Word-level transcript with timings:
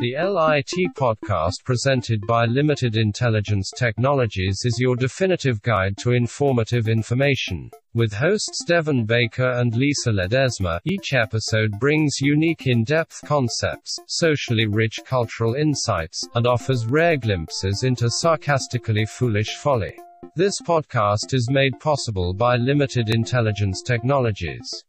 The 0.00 0.16
LIT 0.16 0.94
podcast 0.96 1.62
presented 1.62 2.26
by 2.26 2.46
Limited 2.46 2.96
Intelligence 2.96 3.70
Technologies 3.76 4.62
is 4.64 4.80
your 4.80 4.96
definitive 4.96 5.60
guide 5.60 5.98
to 5.98 6.12
informative 6.12 6.88
information. 6.88 7.70
With 7.92 8.14
hosts 8.14 8.64
Devin 8.64 9.04
Baker 9.04 9.50
and 9.50 9.76
Lisa 9.76 10.10
Ledesma, 10.10 10.80
each 10.86 11.12
episode 11.12 11.78
brings 11.78 12.16
unique 12.22 12.66
in 12.66 12.82
depth 12.82 13.20
concepts, 13.26 13.98
socially 14.06 14.66
rich 14.66 15.00
cultural 15.04 15.52
insights, 15.54 16.26
and 16.34 16.46
offers 16.46 16.86
rare 16.86 17.18
glimpses 17.18 17.82
into 17.82 18.08
sarcastically 18.08 19.04
foolish 19.04 19.56
folly. 19.56 19.92
This 20.34 20.62
podcast 20.62 21.34
is 21.34 21.50
made 21.50 21.78
possible 21.78 22.32
by 22.32 22.56
Limited 22.56 23.10
Intelligence 23.10 23.82
Technologies. 23.82 24.82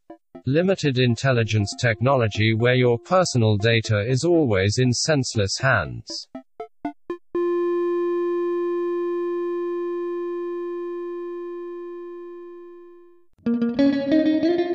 Limited 0.46 0.98
intelligence 0.98 1.72
technology 1.80 2.52
where 2.52 2.74
your 2.74 2.98
personal 2.98 3.56
data 3.56 4.00
is 4.00 4.24
always 4.24 4.78
in 4.78 4.92
senseless 4.92 5.56
hands. 5.58 6.26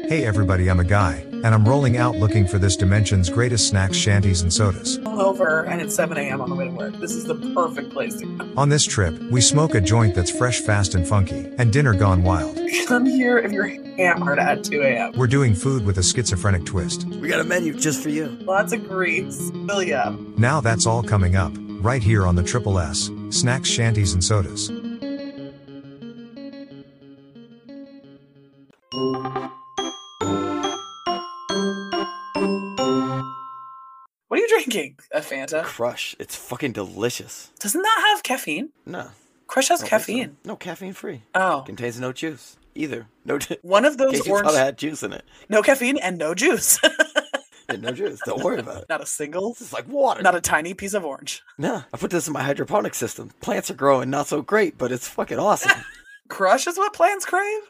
Hey 0.08 0.24
everybody, 0.24 0.70
I'm 0.70 0.80
a 0.80 0.86
guy, 0.86 1.26
and 1.44 1.48
I'm 1.48 1.68
rolling 1.68 1.98
out 1.98 2.16
looking 2.16 2.48
for 2.48 2.58
this 2.60 2.76
dimension's 2.76 3.30
greatest 3.30 3.68
snacks, 3.68 3.96
shanties, 3.96 4.42
and 4.42 4.52
sodas. 4.54 5.00
over 5.06 5.66
and 5.66 5.82
it's 5.82 5.96
7 5.96 6.18
a.m. 6.18 6.42
on 6.42 6.50
the 6.50 6.56
way 6.56 6.66
to 6.66 6.72
work. 6.72 6.94
This 6.96 7.12
is 7.14 7.24
the 7.26 7.36
perfect 7.54 7.92
place 7.92 8.16
to 8.16 8.26
come. 8.38 8.54
On 8.58 8.70
this 8.70 8.86
trip, 8.86 9.18
we 9.32 9.42
smoke 9.42 9.76
a 9.76 9.82
joint 9.82 10.16
that's 10.16 10.32
fresh, 10.32 10.60
fast, 10.62 10.96
and 10.96 11.08
funky, 11.08 11.52
and 11.58 11.72
dinner 11.74 11.94
gone 11.94 12.24
wild. 12.24 12.60
Come 12.88 13.06
here 13.06 13.38
if 13.38 13.52
you're 13.52 13.68
hammered 13.98 14.40
at 14.40 14.64
2 14.64 14.82
a.m. 14.82 15.12
We're 15.18 15.28
doing 15.28 15.54
food 15.56 15.86
with 15.86 15.98
a 15.98 16.04
schizophrenic 16.04 16.66
twist. 16.66 17.06
We 17.06 17.28
got 17.28 17.40
a 17.40 17.44
menu 17.44 17.74
just 17.74 18.02
for 18.02 18.10
you. 18.10 18.28
Lots 18.42 18.74
of 18.74 18.88
greens. 18.88 19.52
Fill 19.68 19.84
you 19.84 19.96
up. 19.96 20.20
Now 20.38 20.62
that's 20.62 20.86
all 20.86 21.04
coming 21.04 21.36
up, 21.36 21.52
right 21.82 22.02
here 22.04 22.26
on 22.26 22.36
the 22.36 22.44
Triple 22.44 22.80
S 22.80 23.10
Snacks, 23.30 23.70
Shanties, 23.70 24.14
and 24.14 24.24
Sodas. 24.24 24.70
Fanta? 35.30 35.64
Crush. 35.64 36.16
It's 36.20 36.36
fucking 36.36 36.72
delicious. 36.74 37.52
Doesn't 37.60 37.82
that 37.82 38.06
have 38.14 38.24
caffeine? 38.24 38.70
No. 38.86 39.10
Crush 39.48 39.70
has 39.70 39.82
I 39.82 39.86
so. 39.86 39.90
caffeine. 39.90 40.38
No, 40.46 40.56
caffeine 40.56 40.94
free. 40.94 41.24
Oh. 41.36 41.64
Contains 41.66 42.00
no 42.00 42.12
juice 42.14 42.58
either. 42.76 43.08
No. 43.26 43.38
T- 43.40 43.58
One 43.62 43.86
of 43.86 43.98
those 43.98 44.28
orange. 44.28 44.52
had 44.54 44.78
juice 44.78 45.04
in 45.04 45.14
it. 45.14 45.24
No 45.50 45.62
caffeine 45.62 45.98
and 45.98 46.18
no 46.18 46.34
juice. 46.34 46.80
Yeah, 47.70 47.76
no 47.76 47.92
juice. 47.92 48.22
Don't 48.26 48.42
worry 48.42 48.60
about 48.60 48.84
it. 48.84 48.86
Not 48.88 49.02
a 49.02 49.06
single. 49.06 49.52
It's 49.52 49.74
like 49.74 49.90
water. 49.90 50.22
Not 50.22 50.36
a 50.36 50.40
tiny 50.40 50.74
piece 50.74 50.94
of 50.94 51.04
orange. 51.04 51.44
no. 51.58 51.84
I 51.94 51.98
put 51.98 52.12
this 52.12 52.26
in 52.26 52.32
my 52.32 52.42
hydroponic 52.42 52.96
system. 52.96 53.32
Plants 53.42 53.70
are 53.70 53.74
growing 53.74 54.10
not 54.10 54.28
so 54.28 54.42
great, 54.42 54.78
but 54.78 54.90
it's 54.90 55.06
fucking 55.10 55.38
awesome. 55.38 55.82
Crush 56.30 56.66
is 56.66 56.78
what 56.78 56.94
plants 56.94 57.26
crave? 57.26 57.62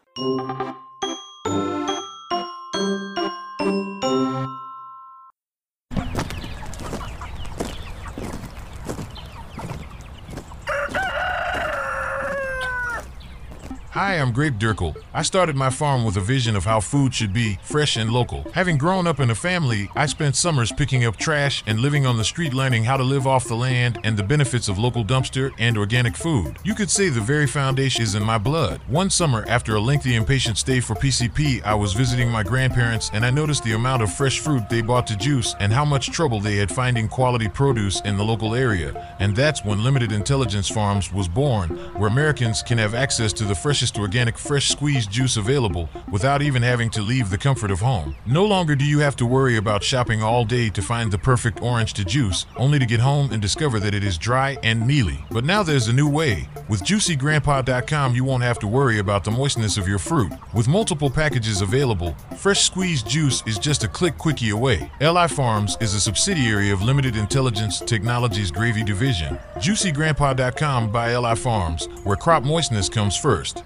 I'm 14.18 14.32
Greg 14.32 14.58
Dirkle. 14.58 14.96
I 15.14 15.22
started 15.22 15.56
my 15.56 15.70
farm 15.70 16.04
with 16.04 16.18
a 16.18 16.22
vision 16.22 16.56
of 16.56 16.66
how 16.66 16.80
food 16.80 17.14
should 17.14 17.34
be 17.34 17.60
fresh 17.62 17.98
and 17.98 18.10
local. 18.10 18.50
Having 18.54 18.80
grown 18.80 19.06
up 19.06 19.20
in 19.20 19.30
a 19.30 19.36
family, 19.36 19.92
I 19.96 20.08
spent 20.08 20.36
summers 20.36 20.72
picking 20.72 21.06
up 21.06 21.18
trash 21.18 21.64
and 21.68 21.80
living 21.80 22.08
on 22.08 22.18
the 22.18 22.24
street 22.24 22.52
learning 22.52 22.86
how 22.86 22.98
to 22.98 23.04
live 23.04 23.28
off 23.28 23.48
the 23.48 23.56
land 23.56 24.00
and 24.04 24.18
the 24.18 24.24
benefits 24.24 24.70
of 24.70 24.80
local 24.80 25.06
dumpster 25.06 25.52
and 25.60 25.78
organic 25.78 26.18
food. 26.18 26.58
You 26.64 26.74
could 26.74 26.90
say 26.90 27.10
the 27.10 27.22
very 27.22 27.46
foundation 27.46 28.02
is 28.02 28.16
in 28.16 28.24
my 28.24 28.40
blood. 28.40 28.82
One 28.88 29.12
summer, 29.12 29.46
after 29.48 29.76
a 29.76 29.80
lengthy 29.80 30.16
and 30.16 30.26
patient 30.26 30.58
stay 30.58 30.80
for 30.80 30.96
PCP, 30.96 31.64
I 31.64 31.76
was 31.76 31.94
visiting 31.94 32.32
my 32.32 32.42
grandparents 32.42 33.12
and 33.14 33.24
I 33.24 33.30
noticed 33.30 33.64
the 33.64 33.74
amount 33.74 34.02
of 34.02 34.12
fresh 34.12 34.40
fruit 34.40 34.68
they 34.68 34.82
bought 34.82 35.06
to 35.08 35.16
juice 35.16 35.54
and 35.60 35.72
how 35.72 35.86
much 35.86 36.10
trouble 36.10 36.40
they 36.40 36.56
had 36.56 36.72
finding 36.72 37.08
quality 37.08 37.50
produce 37.50 38.02
in 38.02 38.18
the 38.18 38.26
local 38.26 38.56
area. 38.56 39.16
And 39.20 39.36
that's 39.36 39.64
when 39.64 39.84
Limited 39.84 40.12
Intelligence 40.12 40.70
Farms 40.70 41.14
was 41.14 41.28
born, 41.28 41.70
where 41.94 42.10
Americans 42.10 42.64
can 42.64 42.80
have 42.80 42.96
access 42.96 43.32
to 43.34 43.44
the 43.44 43.54
freshest 43.54 43.98
organic 43.98 44.07
fresh 44.38 44.70
squeezed 44.70 45.12
juice 45.12 45.38
available 45.38 45.90
without 46.12 46.42
even 46.42 46.62
having 46.62 46.90
to 46.90 47.02
leave 47.02 47.30
the 47.30 47.38
comfort 47.38 47.72
of 47.72 47.80
home. 47.80 48.16
No 48.26 48.46
longer 48.46 48.76
do 48.76 48.86
you 48.86 49.00
have 49.00 49.16
to 49.18 49.26
worry 49.26 49.58
about 49.58 49.84
shopping 49.84 50.24
all 50.24 50.46
day 50.46 50.70
to 50.70 50.82
find 50.82 51.12
the 51.12 51.18
perfect 51.18 51.62
orange 51.62 51.94
to 51.94 52.06
juice, 52.06 52.46
only 52.56 52.80
to 52.80 52.86
get 52.86 53.00
home 53.00 53.32
and 53.32 53.42
discover 53.42 53.80
that 53.80 53.94
it 53.94 54.04
is 54.04 54.18
dry 54.18 54.58
and 54.64 54.86
mealy. 54.86 55.24
But 55.30 55.46
now 55.46 55.64
there's 55.64 55.88
a 55.88 55.94
new 55.94 56.10
way. 56.10 56.50
With 56.70 56.84
juicygrandpa.com, 56.84 58.16
you 58.16 58.24
won't 58.24 58.44
have 58.44 58.60
to 58.60 58.68
worry 58.68 59.00
about 59.00 59.24
the 59.24 59.32
moistness 59.32 59.78
of 59.78 59.88
your 59.88 60.00
fruit. 60.00 60.32
With 60.54 60.68
multiple 60.68 61.10
packages 61.10 61.62
available, 61.62 62.16
fresh 62.38 62.62
squeezed 62.62 63.10
juice 63.10 63.44
is 63.46 63.60
just 63.60 63.84
a 63.84 63.88
click 63.88 64.18
quickie 64.18 64.50
away. 64.50 64.90
LI 65.02 65.28
Farms 65.28 65.78
is 65.80 65.94
a 65.94 66.00
subsidiary 66.00 66.72
of 66.72 66.82
Limited 66.82 67.16
Intelligence 67.16 67.80
Technologies 67.80 68.52
Gravy 68.52 68.84
Division. 68.84 69.38
JuicyGrandpa.com 69.56 70.92
by 70.92 71.16
LI 71.16 71.36
Farms, 71.36 71.88
where 72.04 72.18
crop 72.18 72.44
moistness 72.44 72.90
comes 72.90 73.18
first. 73.18 73.64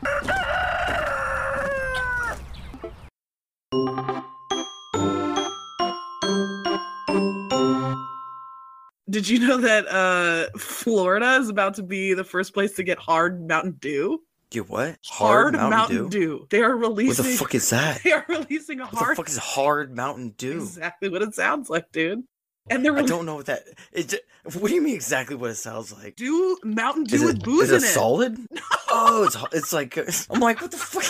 Did 9.11 9.27
you 9.27 9.39
know 9.45 9.57
that 9.57 9.88
uh, 9.88 10.57
Florida 10.57 11.35
is 11.35 11.49
about 11.49 11.75
to 11.75 11.83
be 11.83 12.13
the 12.13 12.23
first 12.23 12.53
place 12.53 12.72
to 12.73 12.83
get 12.83 12.97
hard 12.97 13.45
Mountain 13.47 13.73
Dew? 13.79 14.22
Get 14.49 14.69
what? 14.69 14.97
Hard, 15.05 15.53
Mountain, 15.53 16.09
Dew. 16.09 16.47
They 16.49 16.61
are 16.61 16.75
releasing. 16.75 17.23
What 17.25 17.31
the 17.31 17.38
fuck 17.38 17.55
is 17.55 17.69
that? 17.69 18.01
They 18.03 18.11
are 18.11 18.25
releasing 18.27 18.79
a 18.79 18.83
What 18.83 18.91
the 18.91 18.97
hard. 18.97 19.17
fuck 19.17 19.29
is 19.29 19.38
hard 19.38 19.95
Mountain 19.95 20.31
Dew? 20.38 20.57
Exactly 20.57 21.09
what 21.09 21.21
it 21.21 21.35
sounds 21.35 21.69
like, 21.69 21.91
dude. 21.91 22.23
And 22.69 22.85
they're 22.85 22.97
I 22.97 23.01
don't 23.01 23.25
know 23.25 23.35
what 23.35 23.47
that. 23.47 23.63
It, 23.91 24.13
what 24.44 24.67
do 24.67 24.75
you 24.75 24.81
mean 24.81 24.95
exactly 24.95 25.35
what 25.35 25.51
it 25.51 25.55
sounds 25.55 25.91
like? 25.94 26.16
do 26.16 26.57
Mountain 26.63 27.05
Dew 27.05 27.16
Is 27.16 27.23
with 27.23 27.38
it, 27.38 27.44
booze 27.44 27.63
is 27.63 27.71
it 27.71 27.75
in 27.77 27.83
it. 27.83 27.88
solid? 27.88 28.38
Oh, 28.94 29.23
it's 29.23 29.38
it's 29.53 29.71
like 29.73 29.97
I'm 30.29 30.41
like 30.41 30.59
what 30.61 30.71
the 30.71 30.77
fuck? 30.77 31.03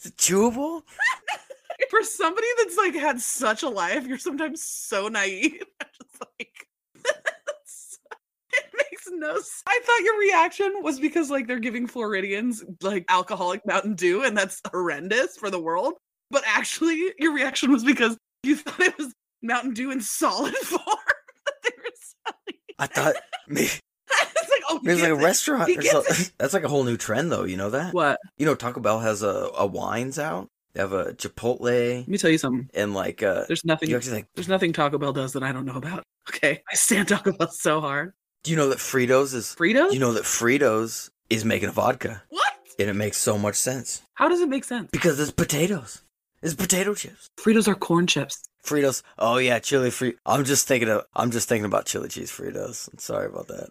Is 0.00 0.06
it 0.06 0.16
chewable? 0.16 0.82
For 1.90 2.02
somebody 2.02 2.46
that's 2.58 2.76
like 2.78 2.94
had 2.94 3.20
such 3.20 3.62
a 3.62 3.68
life, 3.68 4.06
you're 4.06 4.16
sometimes 4.18 4.62
so 4.62 5.08
naive. 5.08 5.62
I'm 5.80 5.88
just 6.02 6.22
like, 6.38 6.65
makes 8.90 9.06
no 9.10 9.34
sense. 9.34 9.62
I 9.66 9.80
thought 9.84 10.00
your 10.02 10.18
reaction 10.18 10.72
was 10.82 10.98
because 11.00 11.30
like 11.30 11.46
they're 11.46 11.58
giving 11.58 11.86
Floridians 11.86 12.64
like 12.82 13.04
alcoholic 13.08 13.66
Mountain 13.66 13.94
Dew, 13.94 14.24
and 14.24 14.36
that's 14.36 14.60
horrendous 14.70 15.36
for 15.36 15.50
the 15.50 15.60
world. 15.60 15.94
But 16.30 16.42
actually, 16.46 17.12
your 17.18 17.32
reaction 17.32 17.70
was 17.72 17.84
because 17.84 18.16
you 18.42 18.56
thought 18.56 18.80
it 18.80 18.96
was 18.98 19.12
Mountain 19.42 19.74
Dew 19.74 19.90
in 19.90 20.00
solid 20.00 20.54
form 20.62 20.80
that 21.44 21.54
they 21.62 21.70
were 21.76 21.90
selling. 22.24 22.60
I 22.78 22.86
thought 22.86 23.14
maybe 23.48 23.68
it's 23.68 24.50
like, 24.50 24.62
oh, 24.70 24.80
he 24.82 24.90
It's 24.90 25.02
like 25.02 25.10
a 25.10 25.16
restaurant. 25.16 25.68
He 25.68 25.78
or 25.78 25.82
gets 25.82 25.92
something. 25.92 26.32
That's 26.38 26.54
like 26.54 26.64
a 26.64 26.68
whole 26.68 26.84
new 26.84 26.96
trend, 26.96 27.30
though. 27.32 27.44
You 27.44 27.56
know 27.56 27.70
that? 27.70 27.94
What? 27.94 28.18
You 28.38 28.46
know, 28.46 28.54
Taco 28.54 28.80
Bell 28.80 29.00
has 29.00 29.22
a, 29.22 29.50
a 29.56 29.66
wines 29.66 30.18
out. 30.18 30.48
They 30.74 30.80
have 30.80 30.92
a 30.92 31.14
Chipotle 31.14 31.98
Let 32.00 32.08
me 32.08 32.18
tell 32.18 32.30
you 32.30 32.36
something. 32.38 32.68
and 32.74 32.92
like 32.92 33.22
uh, 33.22 33.44
There's 33.46 33.64
nothing. 33.64 33.88
you 33.88 33.96
actually 33.96 34.16
like. 34.16 34.26
There's 34.34 34.48
nothing 34.48 34.72
Taco 34.74 34.98
Bell 34.98 35.12
does 35.12 35.32
that 35.32 35.42
I 35.42 35.50
don't 35.52 35.64
know 35.64 35.76
about. 35.76 36.02
Okay, 36.28 36.62
I 36.70 36.74
stand 36.74 37.08
Taco 37.08 37.32
Bell 37.32 37.50
so 37.50 37.80
hard. 37.80 38.12
Do 38.46 38.52
you 38.52 38.56
know 38.56 38.68
that 38.68 38.78
Fritos 38.78 39.34
is? 39.34 39.56
Fritos? 39.58 39.92
You 39.92 39.98
know 39.98 40.12
that 40.12 40.22
Fritos 40.22 41.10
is 41.28 41.44
making 41.44 41.68
a 41.68 41.72
vodka, 41.72 42.22
what? 42.28 42.52
and 42.78 42.88
it 42.88 42.94
makes 42.94 43.16
so 43.18 43.36
much 43.36 43.56
sense 43.56 44.02
How 44.14 44.28
does 44.28 44.40
it 44.40 44.48
make 44.48 44.62
sense? 44.62 44.88
because 44.92 45.18
it's 45.18 45.32
potatoes. 45.32 46.02
It's 46.42 46.54
potato 46.54 46.94
chips. 46.94 47.28
Fritos 47.36 47.66
are 47.66 47.74
corn 47.74 48.06
chips. 48.06 48.44
Fritos. 48.64 49.02
Oh 49.18 49.38
yeah, 49.38 49.58
chili 49.58 49.90
free. 49.90 50.14
I'm 50.24 50.44
just 50.44 50.68
thinking 50.68 50.88
of. 50.88 51.06
I'm 51.16 51.32
just 51.32 51.48
thinking 51.48 51.64
about 51.64 51.86
chili 51.86 52.08
cheese 52.08 52.30
Fritos. 52.30 52.88
I'm 52.92 52.98
sorry 53.00 53.26
about 53.26 53.48
that. 53.48 53.70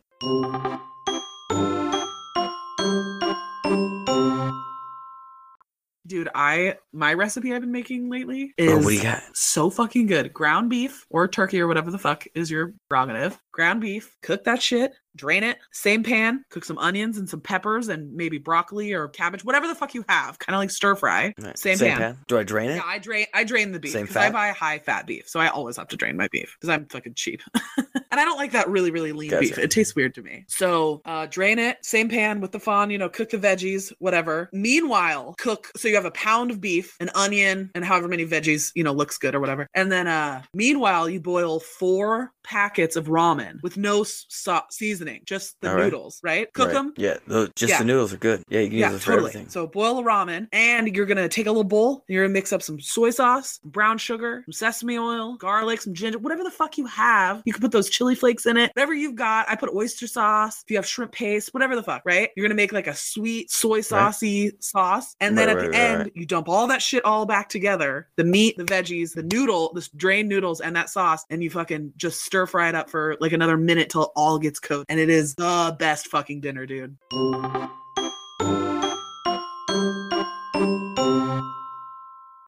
Dude, 6.08 6.30
I 6.36 6.76
my 6.94 7.14
recipe 7.14 7.54
I've 7.54 7.62
been 7.62 7.72
making 7.72 8.10
lately 8.10 8.54
Oh, 8.60 8.64
is 8.78 8.86
what 8.86 8.92
do 8.92 8.96
you 8.98 9.02
got? 9.04 9.24
so 9.34 9.70
fucking 9.70 10.06
good. 10.06 10.34
Ground 10.34 10.70
beef 10.70 11.06
or 11.10 11.28
turkey 11.28 11.60
or 11.60 11.68
whatever 11.68 11.90
the 11.90 11.98
fuck 11.98 12.26
is 12.36 12.52
your 12.52 12.74
prerogative. 12.90 13.40
Ground 13.52 13.82
beef, 13.82 14.16
cook 14.22 14.44
that 14.44 14.62
shit, 14.62 14.92
drain 15.16 15.44
it, 15.44 15.58
same 15.72 16.04
pan, 16.04 16.44
cook 16.52 16.64
some 16.66 16.78
onions 16.78 17.18
and 17.18 17.28
some 17.28 17.42
peppers 17.42 17.88
and 17.88 18.14
maybe 18.14 18.38
broccoli 18.38 18.94
or 18.94 19.08
cabbage, 19.08 19.44
whatever 19.44 19.68
the 19.68 19.74
fuck 19.74 19.94
you 19.96 20.04
have, 20.08 20.38
kind 20.40 20.56
of 20.56 20.60
like 20.60 20.70
stir 20.70 20.96
fry. 20.96 21.34
Right. 21.40 21.58
Same, 21.58 21.80
pan. 21.80 22.18
Do 22.28 22.38
I 22.38 22.44
drain 22.44 22.70
it? 22.70 22.76
Yeah, 22.76 22.82
I 22.86 23.00
drain 23.00 23.26
I 23.34 23.44
drain 23.44 23.72
the 23.72 23.80
beef 23.80 23.94
Same 23.94 24.04
because 24.04 24.18
I 24.18 24.30
buy 24.30 24.50
high 24.50 24.80
fat 24.80 25.08
beef, 25.08 25.28
so 25.28 25.40
I 25.40 25.48
always 25.48 25.78
have 25.78 25.88
to 25.88 25.98
drain 25.98 26.18
my 26.18 26.28
beef 26.32 26.56
because 26.60 26.70
I'm 26.72 26.86
fucking 26.86 27.16
cheap. 27.16 27.42
And 28.16 28.22
I 28.22 28.24
don't 28.24 28.38
like 28.38 28.54
that 28.54 28.70
really, 28.70 28.92
really 28.92 29.12
lean 29.12 29.30
beef. 29.42 29.58
It 29.58 29.72
tastes 29.72 29.94
weird 29.94 30.16
to 30.16 30.22
me. 30.22 30.46
So 30.48 31.02
uh, 31.04 31.26
drain 31.26 31.60
it, 31.60 31.84
same 31.84 32.08
pan 32.08 32.40
with 32.40 32.54
the 32.54 32.62
fawn, 32.62 32.90
you 32.90 32.98
know, 32.98 33.10
cook 33.10 33.30
the 33.30 33.38
veggies, 33.38 33.92
whatever. 34.00 34.50
Meanwhile, 34.54 35.36
cook. 35.38 35.70
So 35.76 35.90
you 35.90 35.96
have 35.96 36.06
a 36.06 36.12
pound 36.12 36.50
of 36.50 36.62
beef, 36.62 36.96
an 37.02 37.10
onion, 37.14 37.72
and 37.76 37.84
however 37.84 38.08
many 38.08 38.26
veggies, 38.26 38.72
you 38.74 38.86
know, 38.86 38.94
looks 38.94 39.18
good 39.18 39.36
or 39.36 39.42
whatever. 39.42 39.68
And 39.74 39.92
then 39.92 40.08
uh, 40.08 40.44
meanwhile, 40.54 41.10
you 41.10 41.20
boil 41.20 41.60
four 41.60 42.32
packets 42.46 42.96
of 42.96 43.08
ramen 43.08 43.62
with 43.64 43.76
no 43.76 44.04
so- 44.04 44.62
seasoning, 44.72 45.22
just 45.26 45.60
the 45.60 45.72
All 45.72 45.78
noodles, 45.78 46.22
right? 46.24 46.48
Cook 46.54 46.68
Right. 46.68 46.74
them. 46.74 46.94
Yeah, 46.96 47.18
the, 47.28 47.52
just 47.58 47.72
Yeah. 47.72 47.80
the 47.80 47.86
noodles 47.86 48.14
are 48.14 48.18
good. 48.18 48.44
Yeah, 48.48 48.62
you 48.62 48.70
can 48.70 48.78
Yeah, 48.78 48.92
use 48.92 49.04
totally. 49.04 49.30
everything. 49.32 49.50
So 49.50 49.68
boil 49.68 49.96
the 49.96 50.04
ramen, 50.04 50.48
and 50.54 50.96
you're 50.96 51.08
gonna 51.08 51.28
take 51.28 51.48
a 51.48 51.52
little 51.52 51.64
bowl. 51.66 52.06
You're 52.08 52.24
gonna 52.24 52.34
mix 52.34 52.54
up 52.54 52.62
some 52.62 52.80
soy 52.80 53.10
sauce, 53.10 53.60
brown 53.66 53.98
sugar, 53.98 54.44
some 54.46 54.54
sesame 54.54 54.98
oil, 55.00 55.36
garlic, 55.38 55.82
some 55.82 55.94
ginger, 55.96 56.20
whatever 56.20 56.44
the 56.44 56.52
fuck 56.52 56.78
you 56.78 56.86
have. 56.86 57.42
You 57.46 57.52
can 57.54 57.62
put 57.62 57.72
those 57.72 57.90
chili 57.90 58.05
flakes 58.14 58.46
in 58.46 58.58
it. 58.58 58.72
Whatever 58.76 58.94
you've 58.94 59.16
got. 59.16 59.50
I 59.50 59.56
put 59.56 59.74
oyster 59.74 60.06
sauce. 60.06 60.62
If 60.64 60.70
you 60.70 60.78
have 60.78 60.86
shrimp 60.86 61.12
paste, 61.14 61.54
whatever 61.54 61.76
the 61.76 61.82
fuck, 61.82 62.04
right? 62.06 62.30
You're 62.36 62.46
gonna 62.46 62.54
make 62.56 62.72
like 62.72 62.86
a 62.86 62.94
sweet 62.94 63.50
soy 63.50 63.82
saucy 63.82 64.52
sauce, 64.60 65.16
and 65.20 65.36
then 65.38 65.48
Right, 65.48 65.58
at 65.58 65.62
the 65.64 65.70
right, 65.70 65.78
right, 65.80 65.90
end, 65.90 66.00
right. 66.04 66.12
you 66.16 66.26
dump 66.28 66.48
all 66.50 66.68
that 66.68 66.82
shit 66.84 67.04
all 67.06 67.26
back 67.26 67.50
together. 67.50 68.08
The 68.18 68.24
meat, 68.26 68.58
the 68.58 68.64
veggies, 68.66 69.14
the 69.16 69.24
noodle, 69.24 69.72
this 69.74 69.88
drained 69.90 70.30
noodles, 70.30 70.62
and 70.62 70.76
that 70.76 70.90
sauce, 70.90 71.26
and 71.32 71.42
you 71.42 71.50
fucking 71.50 71.94
just 71.98 72.22
stir 72.24 72.46
fry 72.46 72.70
it 72.70 72.76
up 72.76 72.90
for 72.90 73.16
like 73.20 73.32
another 73.32 73.58
minute 73.58 73.90
till 73.90 74.04
it 74.04 74.10
all 74.16 74.38
gets 74.38 74.60
coated. 74.60 74.86
And 74.90 75.00
it 75.00 75.10
is 75.10 75.34
the 75.36 75.76
best 75.80 76.08
fucking 76.10 76.42
dinner, 76.42 76.66
dude. 76.66 76.98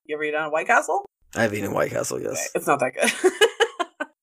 You 0.06 0.16
ever 0.16 0.24
eat 0.24 0.36
on 0.36 0.52
White 0.52 0.68
Castle? 0.68 1.06
I've 1.36 1.54
eaten 1.54 1.74
White 1.74 1.92
Castle, 1.92 2.18
Okay, 2.18 2.28
yes. 2.30 2.50
It's 2.56 2.68
not 2.68 2.80
that 2.80 2.94
good. 2.94 3.32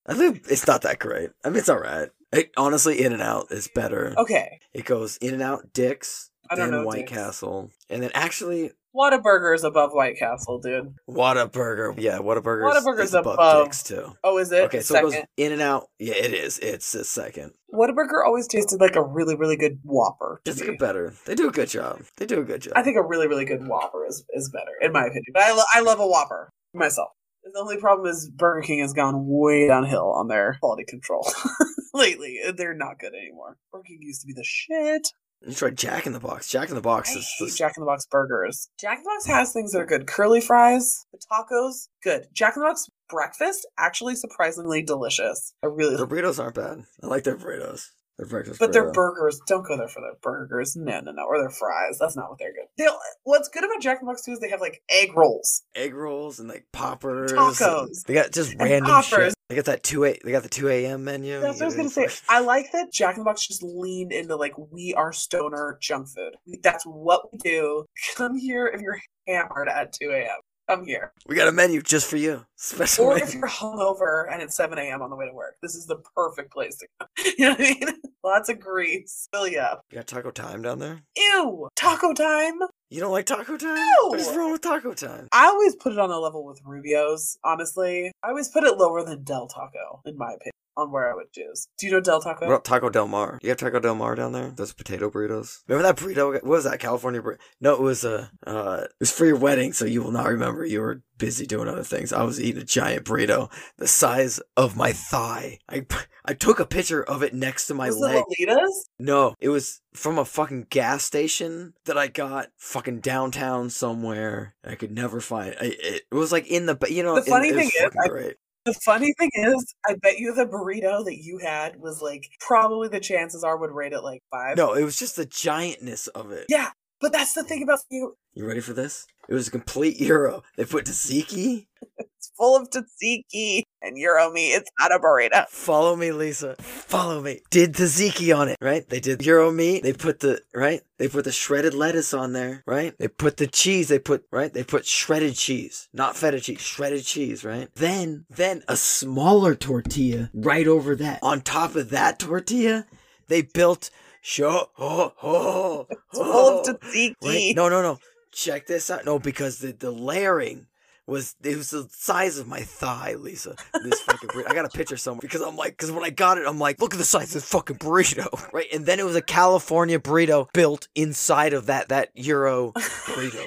I 0.06 0.14
think 0.14 0.44
it's 0.50 0.66
not 0.66 0.82
that 0.82 0.98
great. 0.98 1.30
I 1.44 1.48
mean, 1.48 1.58
it's 1.58 1.68
all 1.68 1.78
right. 1.78 2.08
It, 2.32 2.50
honestly, 2.56 3.00
In 3.02 3.12
and 3.12 3.22
Out 3.22 3.46
is 3.50 3.68
better. 3.74 4.14
okay. 4.18 4.58
It 4.72 4.84
goes 4.84 5.16
In 5.18 5.34
and 5.34 5.42
Out, 5.42 5.72
Dick's, 5.72 6.30
then 6.54 6.70
know 6.72 6.84
White 6.84 7.06
Dick's. 7.06 7.12
Castle, 7.12 7.70
and 7.88 8.02
then 8.02 8.10
actually 8.14 8.72
Whataburger 8.94 9.54
is 9.54 9.64
above 9.64 9.90
White 9.92 10.16
Castle, 10.18 10.60
dude. 10.60 10.94
Whataburger. 11.08 11.94
Yeah, 11.98 12.18
Whataburger. 12.18 12.62
Whataburger's 12.70 13.06
is 13.08 13.14
above, 13.14 13.34
above. 13.34 13.64
Dick's 13.66 13.82
too. 13.82 14.14
Oh, 14.22 14.38
is 14.38 14.52
it? 14.52 14.62
Okay, 14.64 14.80
so 14.80 14.94
Second. 14.94 15.08
it 15.08 15.12
goes 15.16 15.22
In 15.36 15.52
and 15.52 15.60
Out. 15.62 15.88
Yeah, 15.98 16.14
it 16.14 16.32
is. 16.32 16.58
It's 16.60 16.94
a 16.94 17.04
second. 17.04 17.52
Whataburger 17.72 18.24
always 18.24 18.46
tasted 18.46 18.80
like 18.80 18.94
a 18.96 19.02
really, 19.02 19.34
really 19.36 19.56
good 19.56 19.80
Whopper. 19.82 20.40
Just 20.44 20.60
me. 20.60 20.66
get 20.66 20.78
better. 20.78 21.12
They 21.26 21.34
do 21.34 21.48
a 21.48 21.52
good 21.52 21.68
job. 21.68 22.02
They 22.18 22.26
do 22.26 22.40
a 22.40 22.44
good 22.44 22.62
job. 22.62 22.74
I 22.76 22.82
think 22.82 22.96
a 22.96 23.02
really, 23.02 23.26
really 23.26 23.44
good 23.44 23.66
Whopper 23.66 24.06
is, 24.06 24.24
is 24.32 24.48
better, 24.50 24.72
in 24.80 24.92
my 24.92 25.02
opinion. 25.02 25.24
But 25.32 25.42
I, 25.42 25.52
lo- 25.54 25.64
I 25.74 25.80
love 25.80 25.98
a 25.98 26.06
Whopper 26.06 26.50
myself. 26.72 27.08
The 27.44 27.60
only 27.60 27.76
problem 27.76 28.06
is 28.10 28.28
Burger 28.28 28.62
King 28.62 28.80
has 28.80 28.92
gone 28.92 29.26
way 29.26 29.68
downhill 29.68 30.12
on 30.12 30.28
their 30.28 30.56
quality 30.60 30.84
control 30.84 31.26
lately. 31.94 32.40
They're 32.56 32.74
not 32.74 32.98
good 32.98 33.12
anymore. 33.14 33.58
Burger 33.70 33.84
King 33.86 33.98
used 34.00 34.22
to 34.22 34.26
be 34.26 34.32
the 34.32 34.44
shit. 34.44 35.08
you 35.46 35.52
tried 35.54 35.76
Jack 35.76 36.06
in 36.06 36.12
the 36.14 36.20
Box. 36.20 36.48
Jack 36.48 36.70
in 36.70 36.74
the 36.74 36.80
Box 36.80 37.10
I 37.14 37.18
is 37.18 37.34
hate 37.38 37.46
the 37.50 37.54
Jack 37.54 37.74
in 37.76 37.82
the 37.82 37.86
Box 37.86 38.06
burgers. 38.10 38.70
Jack 38.80 38.98
in 38.98 39.04
the 39.04 39.10
Box 39.10 39.26
has 39.26 39.52
things 39.52 39.72
that 39.72 39.80
are 39.80 39.86
good. 39.86 40.06
Curly 40.06 40.40
fries, 40.40 41.06
the 41.12 41.18
tacos, 41.30 41.88
good. 42.02 42.28
Jack 42.32 42.56
in 42.56 42.62
the 42.62 42.68
Box 42.68 42.88
breakfast, 43.10 43.66
actually 43.78 44.14
surprisingly 44.16 44.82
delicious. 44.82 45.52
I 45.62 45.66
really 45.66 45.96
Their 45.96 46.06
burritos 46.06 46.42
aren't 46.42 46.54
bad. 46.56 46.78
I 47.02 47.06
like 47.06 47.24
their 47.24 47.36
burritos. 47.36 47.88
Their 48.18 48.26
breakfast 48.28 48.60
But 48.60 48.72
their 48.72 48.92
burgers, 48.92 49.40
don't 49.46 49.66
go 49.66 49.76
there 49.76 49.88
for 49.88 50.00
their 50.00 50.14
burgers. 50.22 50.76
No, 50.76 51.00
no, 51.00 51.10
no. 51.10 51.24
Or 51.24 51.38
their 51.38 51.50
fries. 51.50 51.98
That's 51.98 52.14
not 52.14 52.30
what 52.30 52.38
they're 52.38 52.52
good. 52.52 52.66
They'll, 52.78 52.96
what's 53.24 53.48
good 53.48 53.64
about 53.64 53.80
Jack 53.80 53.98
in 54.00 54.06
the 54.06 54.12
Box 54.12 54.24
too 54.24 54.32
is 54.32 54.38
they 54.38 54.50
have 54.50 54.60
like 54.60 54.82
egg 54.88 55.16
rolls. 55.16 55.62
egg 55.74 55.94
rolls 55.94 56.38
and 56.38 56.48
like 56.48 56.66
poppers. 56.72 57.32
Tacos. 57.32 58.04
They 58.06 58.14
got 58.14 58.30
just 58.30 58.54
random 58.58 58.90
poppers. 58.90 59.08
shit. 59.08 59.34
They 59.48 59.56
got 59.56 59.64
that 59.64 59.82
two 59.82 60.04
a. 60.04 60.16
They 60.24 60.30
got 60.30 60.44
the 60.44 60.48
two 60.48 60.68
a.m. 60.68 61.04
menu. 61.04 61.40
That's 61.40 61.56
what 61.56 61.62
I 61.62 61.66
was 61.66 61.74
gonna 61.74 61.88
say. 61.90 62.08
I 62.28 62.40
like 62.40 62.70
that 62.72 62.92
Jack 62.92 63.16
in 63.16 63.20
the 63.20 63.24
Box 63.24 63.46
just 63.46 63.62
leaned 63.62 64.12
into 64.12 64.36
like 64.36 64.54
we 64.70 64.94
are 64.94 65.12
stoner 65.12 65.76
junk 65.82 66.08
food. 66.08 66.36
That's 66.62 66.84
what 66.84 67.32
we 67.32 67.38
do. 67.38 67.84
Come 68.16 68.36
here 68.36 68.66
if 68.68 68.80
you're 68.80 69.00
hammered 69.26 69.68
at 69.68 69.92
2 69.92 70.10
a.m. 70.10 70.38
Come 70.68 70.86
here. 70.86 71.12
We 71.26 71.36
got 71.36 71.48
a 71.48 71.52
menu 71.52 71.82
just 71.82 72.08
for 72.08 72.16
you. 72.16 72.46
Special 72.56 73.04
Or 73.06 73.10
menu. 73.14 73.24
if 73.26 73.34
you're 73.34 73.46
hungover 73.48 74.32
and 74.32 74.40
it's 74.42 74.56
7 74.56 74.78
a.m. 74.78 75.02
on 75.02 75.10
the 75.10 75.16
way 75.16 75.26
to 75.26 75.32
work. 75.34 75.56
This 75.60 75.74
is 75.74 75.84
the 75.86 75.96
perfect 76.16 76.52
place 76.52 76.78
to 76.78 76.86
go. 77.00 77.06
You 77.38 77.46
know 77.46 77.50
what 77.50 77.60
I 77.60 77.62
mean? 77.64 78.00
Lots 78.24 78.48
of 78.48 78.60
grease. 78.60 79.28
Fill 79.32 79.48
you 79.48 79.58
up. 79.60 79.82
You 79.90 79.96
got 79.96 80.06
Taco 80.06 80.30
Time 80.30 80.62
down 80.62 80.78
there? 80.78 81.02
Ew! 81.16 81.68
Taco 81.76 82.14
time! 82.14 82.58
You 82.88 83.00
don't 83.00 83.12
like 83.12 83.26
Taco 83.26 83.56
Time? 83.58 83.74
No! 83.74 84.08
What 84.08 84.20
is 84.20 84.34
wrong 84.34 84.52
with 84.52 84.62
Taco 84.62 84.94
Time? 84.94 85.28
I 85.32 85.46
always 85.48 85.76
put 85.76 85.92
it 85.92 85.98
on 85.98 86.10
a 86.10 86.18
level 86.18 86.44
with 86.46 86.60
Rubio's, 86.64 87.36
honestly. 87.44 88.10
I 88.22 88.28
always 88.28 88.48
put 88.48 88.64
it 88.64 88.78
lower 88.78 89.04
than 89.04 89.24
Del 89.24 89.46
Taco, 89.48 90.00
in 90.06 90.16
my 90.16 90.32
opinion, 90.32 90.52
on 90.76 90.90
where 90.90 91.10
I 91.10 91.14
would 91.14 91.32
choose. 91.32 91.68
Do 91.78 91.86
you 91.86 91.92
know 91.92 92.00
Del 92.00 92.20
Taco? 92.20 92.46
What 92.46 92.52
about 92.52 92.64
Taco 92.64 92.90
Del 92.90 93.08
Mar? 93.08 93.38
You 93.42 93.50
have 93.50 93.58
Taco 93.58 93.80
Del 93.80 93.94
Mar 93.94 94.14
down 94.14 94.32
there? 94.32 94.50
Those 94.50 94.72
potato 94.72 95.10
burritos. 95.10 95.62
Remember 95.68 95.88
that 95.88 95.96
burrito? 95.96 96.32
What 96.32 96.44
was 96.44 96.64
that? 96.64 96.80
California 96.80 97.22
burrito? 97.22 97.38
No, 97.60 97.74
it 97.74 97.80
was 97.80 98.04
a. 98.04 98.30
uh, 98.46 98.82
it 98.84 98.92
was 99.00 99.12
for 99.12 99.26
your 99.26 99.36
wedding, 99.36 99.72
so 99.72 99.84
you 99.84 100.02
will 100.02 100.12
not 100.12 100.26
remember. 100.26 100.64
You 100.64 100.80
were 100.80 101.02
busy 101.18 101.46
doing 101.46 101.68
other 101.68 101.84
things. 101.84 102.12
I 102.12 102.24
was 102.24 102.40
eating 102.40 102.62
a 102.62 102.64
giant 102.64 103.04
burrito 103.04 103.50
the 103.78 103.86
size 103.86 104.40
of 104.56 104.76
my 104.76 104.92
thigh. 104.92 105.58
I 105.68 105.86
I 106.24 106.34
took 106.34 106.58
a 106.58 106.66
picture 106.66 107.02
of 107.02 107.22
it 107.22 107.34
next 107.34 107.66
to 107.66 107.74
my 107.74 107.88
Was 107.88 107.98
leg. 107.98 108.24
Lolita's? 108.40 108.88
No, 108.98 109.34
it 109.40 109.50
was 109.50 109.80
from 109.92 110.18
a 110.18 110.24
fucking 110.24 110.66
gas 110.70 111.04
station 111.04 111.74
that 111.84 111.98
I 111.98 112.08
got 112.08 112.48
fucking 112.56 113.00
downtown 113.00 113.70
somewhere. 113.70 114.54
I 114.64 114.74
could 114.74 114.90
never 114.90 115.20
find. 115.20 115.54
I, 115.60 115.66
it, 115.66 116.02
it 116.10 116.14
was 116.14 116.32
like 116.32 116.46
in 116.46 116.66
the 116.66 116.78
you 116.88 117.02
know. 117.02 117.16
The 117.16 117.22
funny 117.22 117.52
was 117.52 117.60
thing 117.60 117.70
is, 117.78 117.90
I-. 118.10 118.34
The 118.64 118.74
funny 118.74 119.12
thing 119.18 119.30
is, 119.34 119.74
I 119.86 119.94
bet 119.96 120.18
you 120.18 120.34
the 120.34 120.46
burrito 120.46 121.04
that 121.04 121.18
you 121.18 121.38
had 121.38 121.78
was 121.80 122.00
like 122.00 122.30
probably 122.40 122.88
the 122.88 123.00
chances 123.00 123.44
are 123.44 123.58
would 123.58 123.70
rate 123.70 123.92
it 123.92 124.00
like 124.00 124.22
five. 124.30 124.56
No, 124.56 124.72
it 124.72 124.84
was 124.84 124.98
just 124.98 125.16
the 125.16 125.26
giantness 125.26 126.08
of 126.08 126.30
it. 126.30 126.46
Yeah, 126.48 126.70
but 127.04 127.12
that's 127.12 127.34
the 127.34 127.44
thing 127.44 127.62
about 127.62 127.80
you. 127.90 128.16
You 128.32 128.46
ready 128.46 128.60
for 128.60 128.72
this? 128.72 129.06
It 129.28 129.34
was 129.34 129.48
a 129.48 129.50
complete 129.50 129.98
gyro. 129.98 130.42
They 130.56 130.64
put 130.64 130.86
tzatziki. 130.86 131.66
It's 131.98 132.32
full 132.38 132.56
of 132.56 132.70
tzatziki 132.70 133.64
and 133.82 133.94
gyro 133.98 134.32
meat. 134.32 134.54
It's 134.54 134.70
not 134.80 134.90
a 134.90 134.98
burrito. 134.98 135.46
Follow 135.50 135.94
me, 135.94 136.12
Lisa. 136.12 136.56
Follow 136.58 137.20
me. 137.20 137.42
Did 137.50 137.74
tzatziki 137.74 138.34
on 138.34 138.48
it, 138.48 138.56
right? 138.58 138.88
They 138.88 139.00
did 139.00 139.20
gyro 139.20 139.52
meat. 139.52 139.82
They 139.82 139.92
put 139.92 140.20
the 140.20 140.40
right. 140.54 140.80
They 140.96 141.08
put 141.08 141.24
the 141.24 141.32
shredded 141.32 141.74
lettuce 141.74 142.14
on 142.14 142.32
there, 142.32 142.62
right? 142.66 142.94
They 142.98 143.08
put 143.08 143.36
the 143.36 143.46
cheese. 143.46 143.88
They 143.88 143.98
put 143.98 144.24
right. 144.30 144.50
They 144.50 144.64
put 144.64 144.86
shredded 144.86 145.34
cheese, 145.34 145.90
not 145.92 146.16
feta 146.16 146.40
cheese, 146.40 146.62
shredded 146.62 147.04
cheese, 147.04 147.44
right? 147.44 147.68
Then, 147.74 148.24
then 148.30 148.62
a 148.66 148.78
smaller 148.78 149.54
tortilla 149.54 150.30
right 150.32 150.66
over 150.66 150.96
that. 150.96 151.18
On 151.22 151.42
top 151.42 151.76
of 151.76 151.90
that 151.90 152.18
tortilla, 152.18 152.86
they 153.28 153.42
built 153.42 153.90
show. 154.24 154.70
Oh, 154.78 155.12
oh, 155.22 155.86
It's 155.90 156.00
oh. 156.14 156.62
tzatziki. 156.66 157.14
Wait, 157.22 157.56
no, 157.56 157.68
no, 157.68 157.82
no. 157.82 157.98
Check 158.32 158.66
this 158.66 158.90
out. 158.90 159.04
No, 159.04 159.18
because 159.18 159.58
the, 159.58 159.72
the 159.72 159.90
layering 159.90 160.66
was 161.06 161.36
it 161.44 161.56
was 161.56 161.70
the 161.70 161.86
size 161.92 162.38
of 162.38 162.48
my 162.48 162.60
thigh, 162.60 163.14
Lisa. 163.18 163.54
This 163.84 164.00
fucking 164.00 164.30
burrito. 164.30 164.50
I 164.50 164.54
got 164.54 164.64
a 164.64 164.70
picture 164.70 164.96
somewhere 164.96 165.20
because 165.20 165.42
I'm 165.42 165.56
like, 165.56 165.72
because 165.72 165.92
when 165.92 166.02
I 166.02 166.10
got 166.10 166.38
it, 166.38 166.46
I'm 166.46 166.58
like, 166.58 166.80
look 166.80 166.94
at 166.94 166.98
the 166.98 167.04
size 167.04 167.28
of 167.28 167.34
this 167.34 167.48
fucking 167.48 167.76
burrito, 167.76 168.26
right? 168.52 168.66
And 168.72 168.86
then 168.86 168.98
it 168.98 169.04
was 169.04 169.14
a 169.14 169.22
California 169.22 170.00
burrito 170.00 170.48
built 170.52 170.88
inside 170.94 171.52
of 171.52 171.66
that 171.66 171.90
that 171.90 172.16
Gyro 172.16 172.72
burrito, 172.76 173.46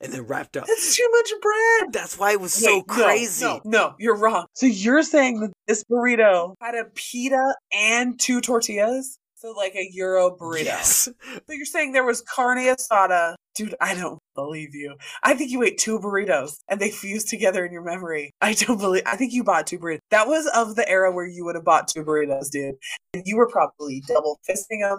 and 0.00 0.12
then 0.12 0.22
wrapped 0.22 0.56
up. 0.56 0.66
That's 0.66 0.96
too 0.96 1.08
much 1.12 1.30
bread. 1.40 1.92
That's 1.92 2.18
why 2.18 2.32
it 2.32 2.40
was 2.40 2.52
so 2.52 2.78
Wait, 2.78 2.88
no, 2.88 2.94
crazy. 2.94 3.44
No, 3.44 3.60
no, 3.64 3.94
you're 3.98 4.16
wrong. 4.16 4.46
So 4.54 4.66
you're 4.66 5.04
saying 5.04 5.40
that 5.40 5.52
this 5.68 5.84
burrito 5.84 6.54
had 6.60 6.74
a 6.74 6.86
pita 6.94 7.54
and 7.72 8.18
two 8.18 8.40
tortillas? 8.40 9.18
So 9.40 9.52
like 9.52 9.76
a 9.76 9.88
Gyro 9.94 10.36
burrito. 10.36 10.64
Yes. 10.64 11.08
So 11.32 11.52
you're 11.52 11.64
saying 11.64 11.92
there 11.92 12.04
was 12.04 12.22
carne 12.22 12.58
asada. 12.58 13.36
Dude, 13.54 13.76
I 13.80 13.94
don't 13.94 14.18
believe 14.34 14.74
you. 14.74 14.96
I 15.22 15.34
think 15.34 15.52
you 15.52 15.62
ate 15.62 15.78
two 15.78 16.00
burritos 16.00 16.56
and 16.68 16.80
they 16.80 16.90
fused 16.90 17.28
together 17.28 17.64
in 17.64 17.72
your 17.72 17.84
memory. 17.84 18.32
I 18.40 18.54
don't 18.54 18.78
believe 18.78 19.04
I 19.06 19.14
think 19.14 19.32
you 19.32 19.44
bought 19.44 19.68
two 19.68 19.78
burritos. 19.78 20.00
That 20.10 20.26
was 20.26 20.50
of 20.56 20.74
the 20.74 20.88
era 20.88 21.12
where 21.12 21.26
you 21.26 21.44
would 21.44 21.54
have 21.54 21.64
bought 21.64 21.86
two 21.86 22.04
burritos, 22.04 22.50
dude. 22.50 22.74
And 23.14 23.22
you 23.26 23.36
were 23.36 23.48
probably 23.48 24.02
double 24.08 24.40
fisting 24.48 24.80
them. 24.80 24.98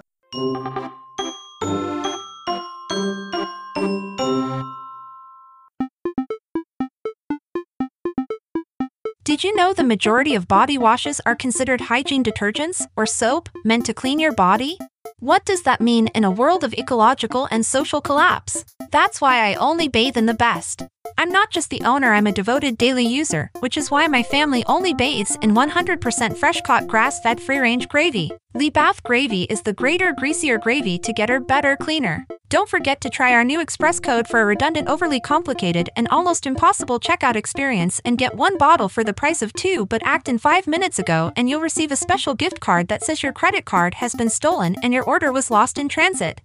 Did 9.30 9.44
you 9.44 9.56
know 9.56 9.74
the 9.74 9.84
majority 9.84 10.34
of 10.34 10.48
body 10.48 10.76
washes 10.76 11.22
are 11.24 11.36
considered 11.36 11.82
hygiene 11.82 12.24
detergents 12.24 12.88
or 12.96 13.06
soap 13.06 13.48
meant 13.64 13.86
to 13.86 13.94
clean 13.94 14.18
your 14.18 14.32
body? 14.34 14.76
What 15.20 15.46
does 15.46 15.62
that 15.62 15.80
mean 15.80 16.08
in 16.16 16.24
a 16.24 16.32
world 16.32 16.64
of 16.64 16.74
ecological 16.74 17.48
and 17.52 17.64
social 17.64 18.02
collapse? 18.02 18.66
That's 18.90 19.22
why 19.22 19.48
I 19.48 19.54
only 19.54 19.88
bathe 19.88 20.18
in 20.18 20.26
the 20.26 20.34
best. 20.34 20.82
I'm 21.20 21.34
not 21.34 21.52
just 21.52 21.70
the 21.70 21.82
owner, 21.82 22.14
I'm 22.14 22.28
a 22.28 22.32
devoted 22.32 22.78
daily 22.78 23.06
user, 23.06 23.52
which 23.60 23.76
is 23.76 23.92
why 23.92 24.08
my 24.08 24.24
family 24.24 24.64
only 24.68 24.94
bathes 24.94 25.38
in 25.42 25.54
100% 25.54 26.38
fresh 26.38 26.62
caught 26.62 26.88
grass 26.88 27.20
fed 27.20 27.42
free 27.42 27.58
range 27.58 27.90
gravy. 27.90 28.32
Lee 28.54 28.70
Bath 28.70 29.04
Gravy 29.04 29.44
is 29.44 29.62
the 29.62 29.74
greater, 29.74 30.14
greasier 30.18 30.58
gravy 30.58 30.98
to 31.00 31.12
get 31.12 31.28
her 31.28 31.42
better, 31.42 31.76
cleaner. 31.76 32.26
Don't 32.48 32.70
forget 32.70 33.02
to 33.02 33.10
try 33.10 33.34
our 33.34 33.44
new 33.44 33.60
express 33.60 34.00
code 34.00 34.30
for 34.30 34.40
a 34.40 34.46
redundant, 34.46 34.88
overly 34.88 35.20
complicated, 35.20 35.90
and 35.98 36.08
almost 36.08 36.48
impossible 36.48 37.02
checkout 37.02 37.36
experience 37.36 38.00
and 38.06 38.18
get 38.18 38.36
one 38.36 38.58
bottle 38.58 38.88
for 38.88 39.04
the 39.04 39.14
price 39.14 39.42
of 39.42 39.52
two, 39.52 39.86
but 39.88 40.02
act 40.06 40.30
in 40.30 40.38
five 40.38 40.68
minutes 40.68 41.00
ago 41.00 41.34
and 41.36 41.50
you'll 41.50 41.60
receive 41.60 41.92
a 41.92 41.98
special 41.98 42.34
gift 42.34 42.62
card 42.62 42.88
that 42.88 43.04
says 43.04 43.24
your 43.24 43.34
credit 43.34 43.66
card 43.66 43.96
has 43.96 44.16
been 44.16 44.30
stolen 44.30 44.78
and 44.82 44.94
your 44.94 45.04
order 45.04 45.34
was 45.34 45.52
lost 45.52 45.78
in 45.78 45.90
transit. 45.90 46.40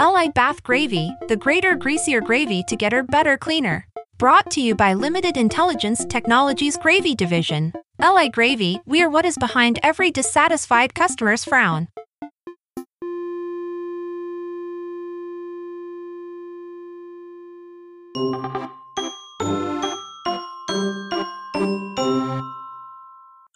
LI 0.00 0.28
Bath 0.28 0.64
Gravy, 0.64 1.14
the 1.28 1.36
greater, 1.36 1.76
greasier 1.76 2.20
gravy 2.20 2.64
to 2.68 2.76
get 2.76 2.92
her 2.92 3.04
better, 3.04 3.36
cleaner. 3.36 3.86
Brought 4.18 4.50
to 4.50 4.60
you 4.60 4.74
by 4.74 4.94
Limited 4.94 5.36
Intelligence 5.36 6.04
Technologies 6.04 6.76
Gravy 6.76 7.14
Division. 7.14 7.72
LI 8.02 8.30
Gravy, 8.30 8.80
we 8.84 9.00
are 9.00 9.08
what 9.08 9.24
is 9.24 9.38
behind 9.38 9.78
every 9.84 10.10
dissatisfied 10.10 10.92
customer's 10.92 11.44
frown. 11.44 11.86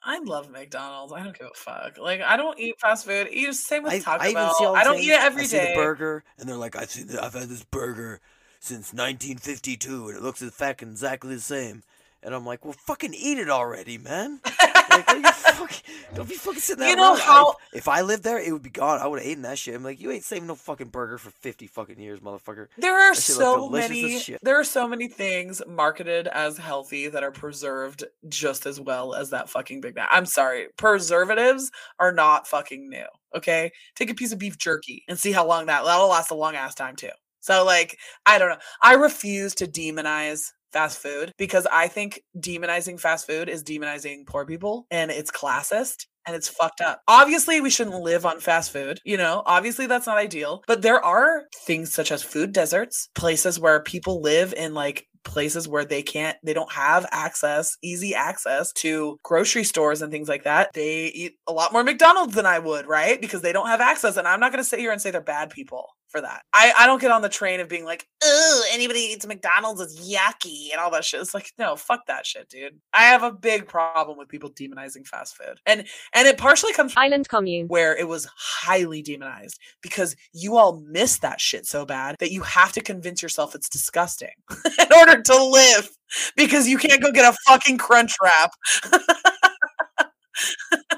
I 0.05 0.21
love 0.25 0.49
McDonald's. 0.51 1.13
I 1.13 1.25
don't 1.25 1.37
give 1.37 1.49
a 1.49 1.55
fuck. 1.57 1.99
Like 1.99 2.21
I 2.21 2.37
don't 2.37 2.57
eat 2.61 2.79
fast 2.81 3.05
food. 3.07 3.29
Eat 3.33 3.53
same 3.55 3.83
with 3.83 3.95
I, 3.95 3.99
Taco 3.99 4.23
I 4.23 4.27
even 4.29 4.35
Bell. 4.35 4.55
see 4.55 4.65
all 4.65 4.75
the 4.75 4.79
I 4.79 4.85
don't 4.85 4.95
things, 4.95 5.07
eat 5.07 5.13
it 5.13 5.21
every 5.23 5.43
I 5.43 5.47
see 5.47 5.57
day. 5.59 5.75
the 5.75 5.81
burger, 5.81 6.25
and 6.39 6.49
they're 6.49 6.57
like, 6.57 6.77
I 6.77 6.85
see, 6.85 7.03
the, 7.03 7.21
I've 7.25 7.35
had 7.35 7.49
this 7.49 7.65
burger 7.65 8.21
since 8.63 8.93
1952, 8.95 10.09
and 10.09 10.17
it 10.17 10.23
looks 10.23 10.41
fucking 10.43 10.89
exactly 10.91 11.35
the 11.35 11.41
same. 11.41 11.83
And 12.23 12.33
I'm 12.33 12.47
like, 12.47 12.65
well, 12.65 12.75
fucking 12.87 13.15
eat 13.15 13.39
it 13.39 13.51
already, 13.51 13.99
man. 13.99 14.39
like, 14.45 15.09
you 15.11 15.23
fucking, 15.33 15.81
don't 16.15 16.29
be 16.29 16.37
fucking 16.37 16.61
sitting 16.61 16.79
there. 16.79 16.91
You 16.91 16.95
know 16.95 17.15
around. 17.15 17.21
I- 17.21 17.25
how- 17.25 17.57
if 17.75 17.89
I 17.89 18.03
lived 18.03 18.23
there, 18.23 18.39
it 18.39 18.53
would 18.53 18.63
be 18.63 18.71
gone. 18.71 19.01
I 19.01 19.09
would 19.09 19.19
have 19.19 19.27
eaten 19.29 19.43
that 19.43 19.59
shit. 19.59 19.75
I'm 19.75 19.83
like, 19.83 20.01
you 20.01 20.13
ain't 20.13 20.23
saving 20.23 20.47
no 20.47 20.55
fucking 20.55 20.91
burger 20.91 21.19
for 21.19 21.31
50 21.31 21.67
fucking 21.67 21.99
years, 21.99 22.21
motherfucker. 22.21 22.69
There 22.79 22.95
are 22.97 23.13
That 23.13 23.21
shit 23.21 23.37
look 23.39 23.45
so 23.45 23.69
many. 23.69 24.25
There 24.43 24.61
are 24.61 24.63
so 24.63 24.87
many 24.87 25.09
things 25.09 25.61
marketed 25.67 26.29
as 26.29 26.57
healthy 26.59 27.09
that 27.09 27.25
are 27.25 27.33
preserved 27.33 28.05
just 28.29 28.65
as 28.67 28.81
well 28.81 29.15
as 29.17 29.31
that 29.31 29.51
fucking 29.51 29.81
Big 29.81 29.97
Mac. 29.97 30.09
I'm 30.13 30.27
sorry, 30.27 30.69
preservatives 30.77 31.73
are 31.99 32.13
not 32.13 32.47
fucking 32.47 32.89
new. 32.89 33.07
Okay, 33.35 33.73
take 33.97 34.11
a 34.11 34.15
piece 34.15 34.31
of 34.31 34.39
beef 34.39 34.57
jerky 34.59 35.03
and 35.09 35.19
see 35.19 35.33
how 35.33 35.45
long 35.45 35.67
that 35.67 35.85
that'll 35.85 36.07
last 36.09 36.31
a 36.31 36.35
long 36.37 36.55
ass 36.55 36.77
time 36.77 36.95
too. 36.95 37.09
So 37.43 37.65
like, 37.65 37.99
I 38.25 38.39
don't 38.39 38.49
know. 38.49 38.59
I 38.83 38.95
refuse 38.95 39.55
to 39.57 39.67
demonize 39.67 40.51
fast 40.73 40.99
food 40.99 41.33
because 41.37 41.67
I 41.71 41.89
think 41.89 42.23
demonizing 42.39 42.99
fast 42.99 43.27
food 43.27 43.49
is 43.49 43.63
demonizing 43.63 44.27
poor 44.27 44.47
people 44.47 44.87
and 44.91 45.11
it's 45.11 45.31
classist 45.31 46.07
and 46.27 46.35
it's 46.35 46.49
fucked 46.49 46.81
up. 46.81 47.03
Obviously, 47.09 47.61
we 47.61 47.69
shouldn't 47.69 48.01
live 48.01 48.25
on 48.25 48.41
fast 48.41 48.73
food, 48.73 49.01
you 49.05 49.17
know, 49.17 49.43
obviously 49.45 49.87
that's 49.87 50.07
not 50.07 50.19
ideal, 50.19 50.63
but 50.67 50.83
there 50.83 51.05
are 51.05 51.43
things 51.67 51.93
such 51.93 52.11
as 52.11 52.23
food 52.23 52.53
deserts, 52.53 53.09
places 53.15 53.61
where 53.61 53.83
people 53.83 54.23
live 54.23 54.55
in 54.55 54.73
like 54.73 55.07
places 55.25 55.69
where 55.69 55.85
they 55.85 56.03
can't 56.03 56.37
they 56.43 56.53
don't 56.53 56.73
have 56.73 57.07
access 57.13 57.77
easy 57.81 58.13
access 58.13 58.73
to 58.73 59.17
grocery 59.23 59.63
stores 59.63 60.03
and 60.03 60.11
things 60.11 60.29
like 60.29 60.43
that. 60.45 60.73
They 60.75 61.07
eat 61.07 61.35
a 61.47 61.53
lot 61.53 61.73
more 61.73 61.85
mcdonald's 61.85 62.35
than 62.35 62.45
i 62.45 62.59
would 62.59 62.89
right? 62.89 63.21
Because 63.21 63.41
they 63.41 63.53
don't 63.53 63.69
have 63.69 63.81
access 63.81 64.17
and 64.17 64.27
i'm 64.27 64.41
not 64.41 64.51
going 64.51 64.63
to 64.63 64.69
sit 64.69 64.81
here 64.81 64.91
and 64.91 65.01
say 65.01 65.13
they're 65.13 65.21
bad 65.21 65.51
people 65.51 65.87
for 66.13 66.21
that 66.21 66.43
i 66.53 66.73
i 66.79 66.87
don't 66.87 67.01
get 67.01 67.11
on 67.11 67.23
the 67.23 67.29
train 67.29 67.59
of 67.59 67.69
being 67.69 67.85
like 67.85 68.07
oh 68.23 68.65
anybody 68.71 69.01
eats 69.01 69.27
mcdonald's 69.27 69.81
is 69.81 69.99
yucky 69.99 70.71
and 70.71 70.81
all 70.81 70.91
that 70.91 71.05
shit 71.05 71.21
it's 71.21 71.35
like 71.35 71.51
no 71.59 71.75
fuck 71.75 72.07
that 72.07 72.25
shit 72.27 72.49
dude 72.49 72.79
i 72.93 73.05
have 73.05 73.23
a 73.23 73.33
big 73.33 73.67
problem 73.67 74.19
with 74.19 74.29
people 74.29 74.51
demonizing 74.51 75.07
fast 75.07 75.37
food 75.37 75.59
and 75.67 75.85
and 76.15 76.29
it 76.29 76.39
partially 76.39 76.73
comes 76.73 76.93
from 76.93 77.03
Island 77.03 77.29
commune. 77.29 77.67
where 77.67 77.97
it 77.97 78.07
was 78.07 78.29
highly 78.37 79.03
demonized 79.03 79.59
because 79.83 80.15
you 80.33 80.57
all 80.57 80.81
miss 80.87 81.19
that 81.19 81.41
shit 81.41 81.67
so 81.67 81.85
bad 81.85 82.17
that 82.21 82.31
you 82.31 82.43
have 82.43 82.73
to 82.73 82.81
convince 82.81 83.23
yourself 83.23 83.55
it's 83.55 83.69
disgusting 83.69 84.29
in 84.79 84.93
order 84.99 85.21
to 85.23 85.45
live 85.45 85.91
because 86.37 86.69
you 86.69 86.79
can't 86.79 87.03
go 87.03 87.11
get 87.11 87.33
a 87.33 87.37
fucking 87.49 87.79
crunch 87.79 88.15
wrap. 88.23 88.53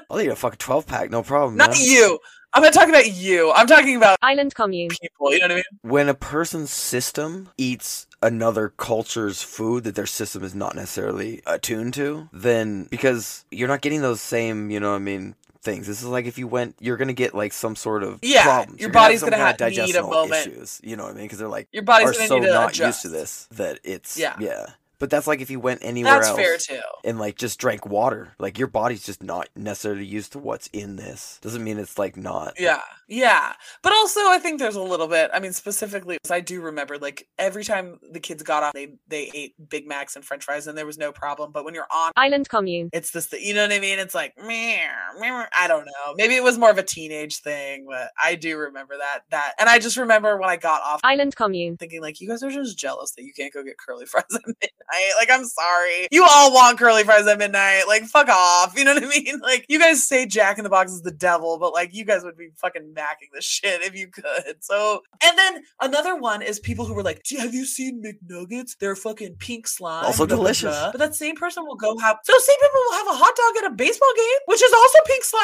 I'll 0.09 0.19
eat 0.19 0.27
a 0.27 0.35
fucking 0.35 0.57
12 0.57 0.87
pack, 0.87 1.09
no 1.09 1.23
problem. 1.23 1.57
Not 1.57 1.71
man. 1.71 1.79
you. 1.81 2.19
I'm 2.55 2.63
not 2.63 2.73
talking 2.73 2.89
about 2.89 3.11
you. 3.11 3.51
I'm 3.51 3.67
talking 3.67 3.97
about 3.97 4.17
Island 4.21 4.55
commune. 4.55 4.89
people. 5.01 5.31
You 5.33 5.39
know 5.39 5.45
what 5.45 5.51
I 5.51 5.55
mean? 5.55 5.63
when 5.81 6.09
a 6.09 6.13
person's 6.13 6.71
system 6.71 7.49
eats 7.57 8.07
another 8.21 8.69
culture's 8.77 9.43
food 9.43 9.83
that 9.83 9.95
their 9.95 10.05
system 10.05 10.43
is 10.43 10.55
not 10.55 10.75
necessarily 10.75 11.41
attuned 11.45 11.93
to, 11.95 12.29
then 12.31 12.85
because 12.89 13.45
you're 13.51 13.67
not 13.67 13.81
getting 13.81 14.01
those 14.01 14.21
same, 14.21 14.71
you 14.71 14.79
know 14.79 14.91
what 14.91 14.95
I 14.95 14.99
mean, 14.99 15.35
things. 15.61 15.85
This 15.85 16.01
is 16.01 16.07
like 16.07 16.25
if 16.25 16.37
you 16.37 16.47
went, 16.47 16.75
you're 16.79 16.97
gonna 16.97 17.11
get 17.13 17.35
like 17.35 17.51
some 17.51 17.75
sort 17.75 18.03
of 18.03 18.19
Yeah, 18.21 18.43
problems. 18.43 18.79
your 18.79 18.87
You're 18.87 18.93
gonna 18.93 18.99
have 19.03 19.09
body's 19.09 19.21
gonna 19.21 19.37
kind 19.37 19.61
of 19.61 19.85
need 19.87 19.95
a 19.95 20.01
moment. 20.03 20.47
issues. 20.47 20.79
You 20.83 20.95
know 20.95 21.03
what 21.03 21.11
I 21.13 21.15
mean? 21.15 21.25
Because 21.25 21.39
they're 21.39 21.47
like 21.49 21.67
Your 21.73 21.83
body's 21.83 22.09
are 22.09 22.13
gonna 22.13 22.27
so 22.27 22.39
need 22.39 22.45
to 22.45 22.53
not 22.53 22.69
adjust. 22.69 22.79
used 22.87 23.01
to 23.01 23.09
this 23.09 23.47
that 23.51 23.79
it's 23.83 24.17
yeah. 24.17 24.35
Yeah. 24.39 24.67
But 24.99 25.09
that's 25.09 25.27
like 25.27 25.41
if 25.41 25.49
you 25.49 25.59
went 25.59 25.79
anywhere 25.83 26.13
That's 26.13 26.27
else 26.29 26.37
fair 26.37 26.57
too. 26.57 26.81
and 27.03 27.19
like 27.19 27.35
just 27.37 27.59
drank 27.59 27.85
water. 27.85 28.33
Like 28.39 28.57
your 28.57 28.67
body's 28.67 29.05
just 29.05 29.21
not 29.21 29.49
necessarily 29.55 30.05
used 30.05 30.31
to 30.33 30.39
what's 30.39 30.67
in 30.67 30.95
this. 30.95 31.39
Doesn't 31.41 31.63
mean 31.63 31.77
it's 31.77 31.97
like 31.97 32.15
not. 32.17 32.53
Yeah. 32.59 32.81
Yeah. 33.07 33.53
But 33.83 33.93
also 33.93 34.19
I 34.21 34.39
think 34.39 34.59
there's 34.59 34.75
a 34.75 34.81
little 34.81 35.07
bit, 35.07 35.29
I 35.33 35.39
mean 35.39 35.53
specifically 35.53 36.17
'cause 36.23 36.31
I 36.31 36.39
do 36.39 36.61
remember 36.61 36.97
like 36.97 37.27
every 37.37 37.63
time 37.63 37.99
the 38.11 38.19
kids 38.19 38.41
got 38.43 38.63
off 38.63 38.73
they 38.73 38.93
they 39.07 39.29
ate 39.33 39.53
Big 39.69 39.87
Macs 39.87 40.15
and 40.15 40.23
french 40.25 40.43
fries 40.45 40.67
and 40.67 40.77
there 40.77 40.85
was 40.85 40.97
no 40.97 41.11
problem, 41.11 41.51
but 41.51 41.65
when 41.65 41.73
you're 41.73 41.87
on 41.93 42.11
Island 42.15 42.49
commune. 42.49 42.89
it's 42.93 43.11
this 43.11 43.31
you 43.33 43.53
know 43.53 43.63
what 43.63 43.73
I 43.73 43.79
mean? 43.79 43.99
It's 43.99 44.15
like 44.15 44.33
meh, 44.37 44.87
meh, 45.19 45.45
I 45.57 45.67
don't 45.67 45.85
know. 45.85 46.13
Maybe 46.15 46.35
it 46.35 46.43
was 46.43 46.57
more 46.57 46.69
of 46.71 46.77
a 46.77 46.83
teenage 46.83 47.39
thing, 47.41 47.85
but 47.87 48.11
I 48.23 48.35
do 48.35 48.57
remember 48.57 48.97
that 48.97 49.21
that 49.31 49.53
and 49.59 49.69
I 49.69 49.79
just 49.79 49.97
remember 49.97 50.37
when 50.37 50.49
I 50.49 50.55
got 50.57 50.81
off 50.81 51.01
Island 51.03 51.35
commune. 51.35 51.77
thinking 51.77 52.01
like 52.01 52.21
you 52.21 52.27
guys 52.27 52.41
are 52.43 52.49
just 52.51 52.77
jealous 52.77 53.11
that 53.11 53.23
you 53.23 53.33
can't 53.33 53.53
go 53.53 53.63
get 53.63 53.77
curly 53.77 54.05
fries 54.05 54.23
at 54.31 54.71
midnight. 54.91 55.13
Like 55.17 55.29
I'm 55.31 55.45
sorry. 55.45 56.07
You 56.11 56.25
all 56.29 56.53
want 56.53 56.77
curly 56.77 57.03
fries 57.03 57.27
at 57.27 57.37
midnight. 57.37 57.83
Like 57.87 58.03
fuck 58.03 58.29
off. 58.29 58.77
You 58.77 58.83
know 58.83 58.93
what 58.93 59.03
I 59.03 59.07
mean? 59.07 59.25
Like 59.45 59.65
you 59.69 59.79
guys 59.79 60.03
say 60.03 60.25
Jack 60.25 60.57
in 60.57 60.63
the 60.63 60.69
Box 60.69 60.91
is 60.91 61.03
the 61.03 61.11
devil, 61.11 61.59
but 61.59 61.71
like 61.71 61.93
you 61.93 62.03
guys 62.03 62.23
would 62.23 62.37
be 62.37 62.49
fucking 62.55 62.93
macking 62.95 63.29
this 63.33 63.45
shit 63.45 63.81
if 63.81 63.95
you 63.95 64.07
could. 64.07 64.55
So 64.61 65.01
and 65.23 65.37
then 65.37 65.63
another 65.81 66.15
one 66.15 66.41
is 66.41 66.59
people 66.59 66.85
who 66.85 66.93
were 66.93 67.03
like, 67.03 67.21
have 67.37 67.53
you 67.53 67.65
seen 67.65 68.01
McNuggets? 68.01 68.77
They're 68.79 68.95
fucking 68.95 69.35
pink 69.35 69.67
slime. 69.67 70.05
Also 70.05 70.25
delicious. 70.25 70.75
But 70.91 70.97
that 70.97 71.15
same 71.15 71.35
person 71.35 71.65
will 71.65 71.75
go 71.75 71.97
have 71.99 72.17
so 72.23 72.33
same 72.39 72.57
people 72.59 72.79
will 72.89 72.97
have 72.97 73.07
a 73.07 73.17
hot 73.17 73.35
dog 73.35 73.63
at 73.63 73.71
a 73.71 73.75
baseball 73.75 74.13
game, 74.15 74.39
which 74.45 74.63
is 74.63 74.73
also 74.73 74.99
pink 75.05 75.23
slime. 75.23 75.43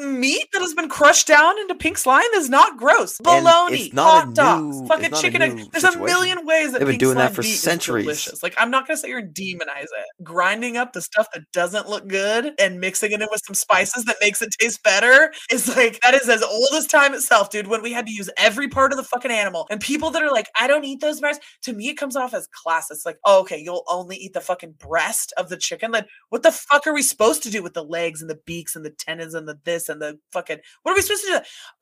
Meat 0.00 0.46
that 0.52 0.62
has 0.62 0.74
been 0.74 0.88
crushed 0.88 1.26
down 1.26 1.58
into 1.58 1.74
pink 1.74 1.98
slime 1.98 2.22
is 2.34 2.48
not 2.48 2.78
gross. 2.78 3.18
Bologna, 3.18 3.76
it's 3.86 3.92
not 3.94 4.24
hot 4.26 4.34
dogs, 4.34 4.80
new- 4.80 4.86
fucking 4.86 5.12
a 5.12 5.16
chicken. 5.16 5.42
egg- 5.42 5.70
There's 5.72 5.84
a 5.84 5.98
million 5.98 6.46
ways 6.46 6.72
that 6.72 6.78
They've 6.78 6.88
been 6.88 6.98
doing 6.98 7.16
that 7.18 7.34
for 7.34 7.42
centuries. 7.42 8.04
delicious. 8.04 8.42
Like 8.42 8.54
I'm 8.56 8.70
not 8.70 8.86
gonna 8.86 8.96
sit 8.96 9.08
here 9.08 9.18
and 9.18 9.34
demonize 9.34 9.84
it. 9.84 10.06
Grinding 10.24 10.76
up 10.78 10.94
the 10.94 11.02
stuff 11.02 11.26
that 11.34 11.42
doesn't 11.52 11.88
look 11.88 12.08
good 12.08 12.54
and 12.58 12.80
mixing 12.80 13.12
it 13.12 13.20
in 13.20 13.28
with 13.30 13.42
some 13.46 13.54
spices 13.54 14.04
that 14.06 14.16
makes 14.20 14.40
it 14.40 14.48
taste 14.58 14.82
better 14.82 15.32
is 15.50 15.68
like 15.76 16.00
that 16.00 16.14
is 16.14 16.28
as 16.28 16.42
old 16.42 16.68
as 16.74 16.86
time 16.86 17.12
itself, 17.12 17.50
dude. 17.50 17.66
When 17.66 17.82
we 17.82 17.92
had 17.92 18.06
to 18.06 18.12
use 18.12 18.30
every 18.38 18.68
part 18.68 18.92
of 18.92 18.96
the 18.96 19.04
fucking 19.04 19.30
animal, 19.30 19.66
and 19.70 19.80
people 19.80 20.10
that 20.12 20.22
are 20.22 20.32
like, 20.32 20.48
I 20.58 20.66
don't 20.66 20.84
eat 20.84 21.00
those 21.00 21.20
parts. 21.20 21.38
To 21.64 21.72
me, 21.74 21.88
it 21.90 21.98
comes 21.98 22.16
off 22.16 22.32
as 22.32 22.46
class. 22.48 22.90
It's 22.90 23.04
like, 23.04 23.18
oh, 23.26 23.40
okay, 23.40 23.58
you'll 23.58 23.84
only 23.88 24.16
eat 24.16 24.32
the 24.32 24.40
fucking 24.40 24.76
breast 24.78 25.32
of 25.36 25.48
the 25.50 25.58
chicken. 25.58 25.90
Like, 25.92 26.06
what 26.30 26.42
the 26.42 26.52
fuck 26.52 26.86
are 26.86 26.94
we 26.94 27.02
supposed 27.02 27.42
to 27.42 27.50
do 27.50 27.62
with 27.62 27.74
the 27.74 27.84
legs 27.84 28.22
and 28.22 28.30
the 28.30 28.38
beaks 28.46 28.74
and 28.74 28.84
the 28.84 28.90
tendons 28.90 29.34
and 29.34 29.46
the 29.46 29.58
this 29.64 29.89
and 29.90 30.00
the 30.00 30.18
fucking? 30.32 30.58
What 30.82 30.92
are 30.92 30.94
we 30.94 31.02
supposed 31.02 31.24
to 31.24 31.30
do? 31.32 31.38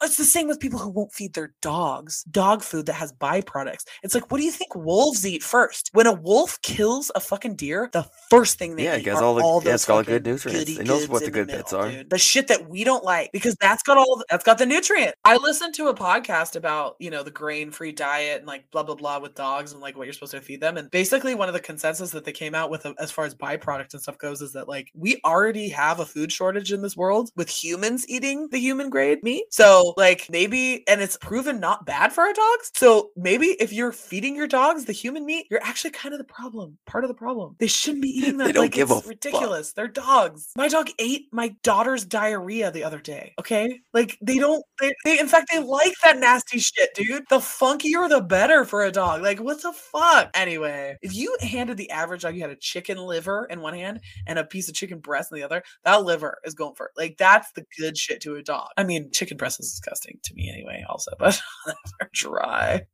It's 0.07 0.17
the 0.17 0.25
same 0.25 0.49
with 0.49 0.61
people 0.61 0.79
who 0.79 0.89
won't 0.91 1.13
feed 1.13 1.35
their 1.35 1.55
dogs 1.63 2.25
dog 2.31 2.63
food 2.63 2.87
that 2.87 2.95
has 2.95 3.13
byproducts. 3.13 3.85
It's 4.03 4.15
like, 4.15 4.31
what 4.31 4.39
do 4.39 4.45
you 4.45 4.51
think 4.51 4.75
wolves 4.75 5.27
eat 5.27 5.43
first? 5.43 5.91
When 5.93 6.07
a 6.07 6.13
wolf 6.13 6.61
kills 6.63 7.11
a 7.15 7.21
fucking 7.21 7.57
deer, 7.57 7.89
the 7.93 8.07
first 8.31 8.59
thing 8.59 8.77
they 8.77 8.85
Yeah, 8.85 8.97
eat 8.97 9.09
all 9.09 9.35
the- 9.35 9.43
all 9.43 9.61
yeah, 9.63 9.73
those 9.73 9.75
it's 9.83 9.89
all 9.91 9.99
the 9.99 10.05
good 10.05 10.27
nutrients. 10.27 10.71
It 10.79 10.87
knows 10.87 11.09
what 11.09 11.25
the 11.25 11.31
good 11.31 11.47
middle, 11.47 11.61
bits 11.63 11.73
are. 11.73 11.91
dude. 11.91 12.11
The 12.11 12.19
shit 12.19 12.49
that 12.49 12.69
we 12.69 12.85
don't 12.85 13.05
like 13.05 13.31
because 13.33 13.55
that's 13.61 13.83
got 13.83 13.97
all 13.99 14.23
that's 14.31 14.45
got 14.45 14.59
the 14.59 14.67
nutrient. 14.67 15.15
I 15.25 15.37
listened 15.37 15.75
to 15.75 15.89
a 15.89 15.95
podcast 15.95 16.57
about 16.57 16.97
you 16.99 17.11
know 17.11 17.23
the 17.23 17.31
grain 17.31 17.71
free 17.71 17.93
diet 17.93 18.39
and 18.39 18.47
like 18.47 18.65
blah 18.71 18.83
blah 18.83 18.95
blah 18.95 19.19
with 19.19 19.35
dogs 19.35 19.73
and 19.73 19.81
like 19.81 19.97
what 19.97 20.05
you're 20.07 20.13
supposed 20.15 20.33
to 20.33 20.41
feed 20.41 20.61
them. 20.61 20.77
And 20.77 20.91
basically, 20.91 21.35
one 21.35 21.49
of 21.49 21.55
the 21.55 21.61
consensus 21.61 22.11
that 22.11 22.25
they 22.25 22.33
came 22.33 22.55
out 22.55 22.71
with 22.71 22.87
uh, 22.87 22.95
as 22.99 23.11
far 23.11 23.25
as 23.25 23.35
byproducts 23.35 23.93
and 23.95 24.03
stuff 24.03 24.19
goes 24.19 24.41
is 24.43 24.53
that 24.53 24.69
like 24.69 24.91
we 24.95 25.21
already 25.25 25.69
have 25.69 26.01
a 26.01 26.07
food 26.07 26.33
shortage 26.33 26.73
in 26.73 26.83
this 26.83 26.97
world 26.97 27.31
with 27.37 27.49
humans 27.49 27.98
eating 28.09 28.49
the 28.51 28.59
human 28.59 28.91
grade 28.91 29.23
meat. 29.23 29.45
So 29.51 29.95
like 29.97 30.27
maybe 30.31 30.87
and 30.89 31.01
it's 31.01 31.17
proven 31.17 31.61
not 31.61 31.87
bad 31.87 32.13
for 32.13 32.23
our 32.23 32.33
dogs. 32.33 32.71
So 32.75 33.11
maybe 33.17 33.47
if 33.61 33.73
you're 33.73 33.93
feeding 33.93 34.37
your 34.37 34.47
dogs 34.47 34.85
the 34.85 34.93
human 34.93 35.25
meat, 35.25 35.47
you're 35.51 35.63
actually 35.63 35.91
kind 35.91 36.15
of 36.15 36.19
the 36.19 36.25
problem. 36.25 36.79
Part 36.87 37.05
of 37.05 37.09
the 37.09 37.15
problem. 37.15 37.57
They 37.59 37.67
shouldn't 37.67 38.03
be 38.03 38.09
eating 38.09 38.37
that. 38.39 38.47
They 38.47 38.53
don't 38.53 38.65
like, 38.65 38.73
give 38.73 38.91
a 38.91 38.95
it's 38.95 39.03
fuck. 39.03 39.09
ridiculous. 39.11 39.73
They're 39.73 39.89
dogs. 39.89 40.51
My 40.57 40.69
dog 40.69 40.91
ate 40.99 41.27
my 41.33 41.55
daughter's 41.63 42.05
diarrhea 42.05 42.71
the 42.71 42.85
other 42.85 42.99
day. 42.99 43.35
Okay, 43.39 43.81
like 43.93 44.19
they 44.23 44.39
don't. 44.39 44.65
They, 44.81 44.93
they 45.05 45.19
in 45.19 45.29
fact, 45.29 45.51
they 45.53 45.61
like 45.61 45.95
that 46.05 46.19
nasty 46.19 46.59
shit, 46.59 46.95
dude. 46.95 47.25
The 47.29 47.39
funkier, 47.39 48.09
the 48.09 48.21
better 48.21 48.65
for 48.65 48.85
a 48.85 48.93
dog. 48.93 49.23
Like, 49.23 49.41
what 49.41 49.63
the 49.63 49.73
fuck? 49.73 50.31
Anyway, 50.35 50.97
if 51.03 51.15
you 51.15 51.37
handed 51.41 51.77
the 51.77 51.91
average 51.91 52.23
dog, 52.23 52.35
you 52.35 52.43
had 52.43 52.51
a 52.51 52.57
chicken 52.57 52.99
liver 52.99 53.47
in 53.51 53.61
one 53.61 53.75
hand 53.75 54.01
and 54.27 54.39
a 54.39 54.45
piece 54.45 54.69
of 54.69 54.75
chicken 54.75 54.99
breast 54.99 55.33
in 55.33 55.37
the 55.37 55.45
other, 55.45 55.63
that 55.85 56.05
liver 56.05 56.39
is 56.45 56.55
going 56.55 56.75
for 56.75 56.87
it. 56.87 56.93
Like, 56.97 57.17
that's 57.19 57.51
the 57.53 57.65
good 57.79 57.88
shit 57.97 58.21
to 58.23 58.35
a 58.37 58.43
dog. 58.43 58.69
I 58.77 58.85
mean, 58.85 59.11
chicken 59.13 59.37
breast 59.37 59.61
is 59.61 59.71
disgusting 59.71 60.19
to 60.25 60.35
me 60.35 60.51
anyway, 60.53 60.85
also, 60.89 61.13
but 61.19 61.41
they're 61.67 62.11
dry. 62.13 62.87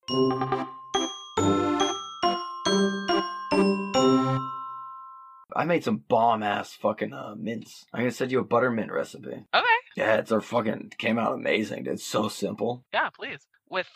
I 5.57 5.65
made 5.67 5.85
some 5.85 5.99
bomb 6.09 6.43
ass 6.43 6.73
fucking 6.75 7.13
uh, 7.13 7.35
mints. 7.39 7.85
I'm 7.93 8.01
gonna 8.01 8.11
send 8.11 8.33
you 8.33 8.41
a 8.41 8.45
buttermint 8.45 8.91
recipe. 8.91 9.45
Okay. 9.55 9.65
Yeah, 9.97 10.17
it's 10.17 10.33
our 10.33 10.41
fucking 10.41 10.93
came 10.99 11.19
out 11.19 11.33
amazing. 11.35 11.87
It's 11.87 12.05
so 12.05 12.29
simple. 12.29 12.85
Yeah, 12.93 13.11
please. 13.11 13.39
With 13.71 13.87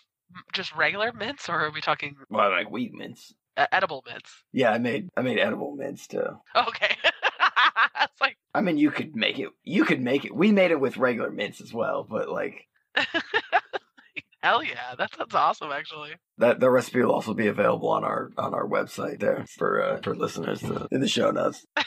just 0.52 0.74
regular 0.76 1.12
mints, 1.12 1.48
or 1.48 1.58
are 1.66 1.72
we 1.72 1.80
talking 1.80 2.14
Well, 2.30 2.50
like 2.50 2.70
wheat 2.70 2.92
mints. 2.94 3.34
uh, 3.56 3.66
edible 3.72 4.04
mints? 4.06 4.30
Yeah, 4.52 4.70
I 4.70 4.78
made 4.78 5.08
I 5.16 5.22
made 5.22 5.38
edible 5.38 5.74
mints 5.74 6.06
too. 6.06 6.22
Okay. 6.56 6.94
it's 8.00 8.20
like, 8.20 8.36
I 8.54 8.60
mean, 8.60 8.78
you 8.78 8.90
could 8.90 9.14
make 9.14 9.38
it. 9.38 9.48
You 9.64 9.84
could 9.84 10.00
make 10.00 10.24
it. 10.24 10.34
We 10.34 10.52
made 10.52 10.70
it 10.70 10.80
with 10.80 10.96
regular 10.96 11.30
mints 11.30 11.60
as 11.60 11.72
well, 11.72 12.06
but 12.08 12.28
like 12.28 12.66
hell 14.42 14.62
yeah, 14.62 14.94
that 14.96 15.14
sounds 15.14 15.34
awesome, 15.34 15.70
actually. 15.72 16.12
that, 16.38 16.60
the 16.60 16.70
recipe 16.70 17.02
will 17.02 17.12
also 17.12 17.34
be 17.34 17.46
available 17.46 17.88
on 17.88 18.04
our 18.04 18.30
on 18.36 18.54
our 18.54 18.66
website 18.66 19.20
there 19.20 19.44
for 19.56 19.82
uh, 19.82 20.00
for 20.02 20.14
listeners 20.14 20.60
to, 20.60 20.88
in 20.90 21.00
the 21.00 21.08
show 21.08 21.30
notes. 21.30 21.64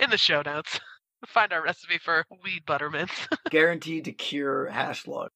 In 0.00 0.10
the 0.10 0.18
show 0.18 0.42
notes, 0.42 0.80
find 1.26 1.52
our 1.52 1.62
recipe 1.62 1.96
for 1.96 2.24
weed 2.42 2.64
butter 2.66 2.90
mints. 2.90 3.14
Guaranteed 3.50 4.04
to 4.06 4.12
cure 4.12 4.66
hash 4.66 5.06
lung. 5.06 5.28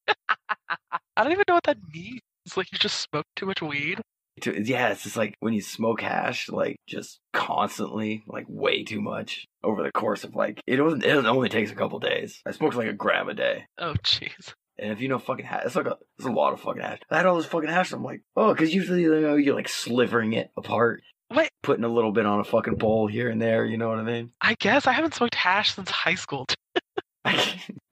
I 1.16 1.22
don't 1.22 1.32
even 1.32 1.44
know 1.46 1.54
what 1.54 1.64
that 1.64 1.78
means. 1.94 2.20
It's 2.44 2.56
like 2.56 2.72
you 2.72 2.78
just 2.78 3.00
smoked 3.00 3.28
too 3.36 3.46
much 3.46 3.62
weed. 3.62 4.00
To- 4.42 4.62
Yeah, 4.62 4.88
it's 4.88 5.02
just 5.04 5.16
like 5.16 5.34
when 5.40 5.54
you 5.54 5.62
smoke 5.62 6.00
hash, 6.00 6.48
like 6.48 6.76
just 6.86 7.20
constantly, 7.32 8.24
like 8.26 8.46
way 8.48 8.84
too 8.84 9.00
much 9.00 9.46
over 9.64 9.82
the 9.82 9.92
course 9.92 10.24
of 10.24 10.34
like 10.34 10.60
it. 10.66 10.80
Wasn't, 10.80 11.04
it 11.04 11.26
only 11.26 11.48
takes 11.48 11.70
a 11.70 11.74
couple 11.74 11.98
days. 11.98 12.40
I 12.46 12.50
smoked 12.50 12.76
like 12.76 12.88
a 12.88 12.92
gram 12.92 13.28
a 13.28 13.34
day. 13.34 13.64
Oh, 13.78 13.94
jeez. 14.04 14.52
And 14.78 14.92
if 14.92 15.00
you 15.00 15.08
know 15.08 15.18
fucking 15.18 15.46
hash, 15.46 15.62
it's 15.64 15.76
like 15.76 15.86
a, 15.86 15.96
it's 16.18 16.26
a 16.26 16.30
lot 16.30 16.52
of 16.52 16.60
fucking 16.60 16.82
hash. 16.82 17.00
I 17.10 17.16
had 17.16 17.26
all 17.26 17.36
this 17.36 17.46
fucking 17.46 17.70
hash. 17.70 17.92
I'm 17.92 18.04
like, 18.04 18.20
oh, 18.36 18.52
because 18.52 18.74
usually 18.74 19.02
you 19.02 19.20
know 19.20 19.36
you're 19.36 19.54
like 19.54 19.68
slivering 19.68 20.34
it 20.34 20.50
apart, 20.56 21.02
Wait, 21.32 21.48
putting 21.62 21.84
a 21.84 21.88
little 21.88 22.12
bit 22.12 22.26
on 22.26 22.40
a 22.40 22.44
fucking 22.44 22.76
bowl 22.76 23.06
here 23.06 23.30
and 23.30 23.40
there. 23.40 23.64
You 23.64 23.78
know 23.78 23.88
what 23.88 23.98
I 23.98 24.02
mean? 24.02 24.32
I 24.40 24.54
guess 24.54 24.86
I 24.86 24.92
haven't 24.92 25.14
smoked 25.14 25.34
hash 25.34 25.74
since 25.74 25.90
high 25.90 26.14
school. 26.14 26.46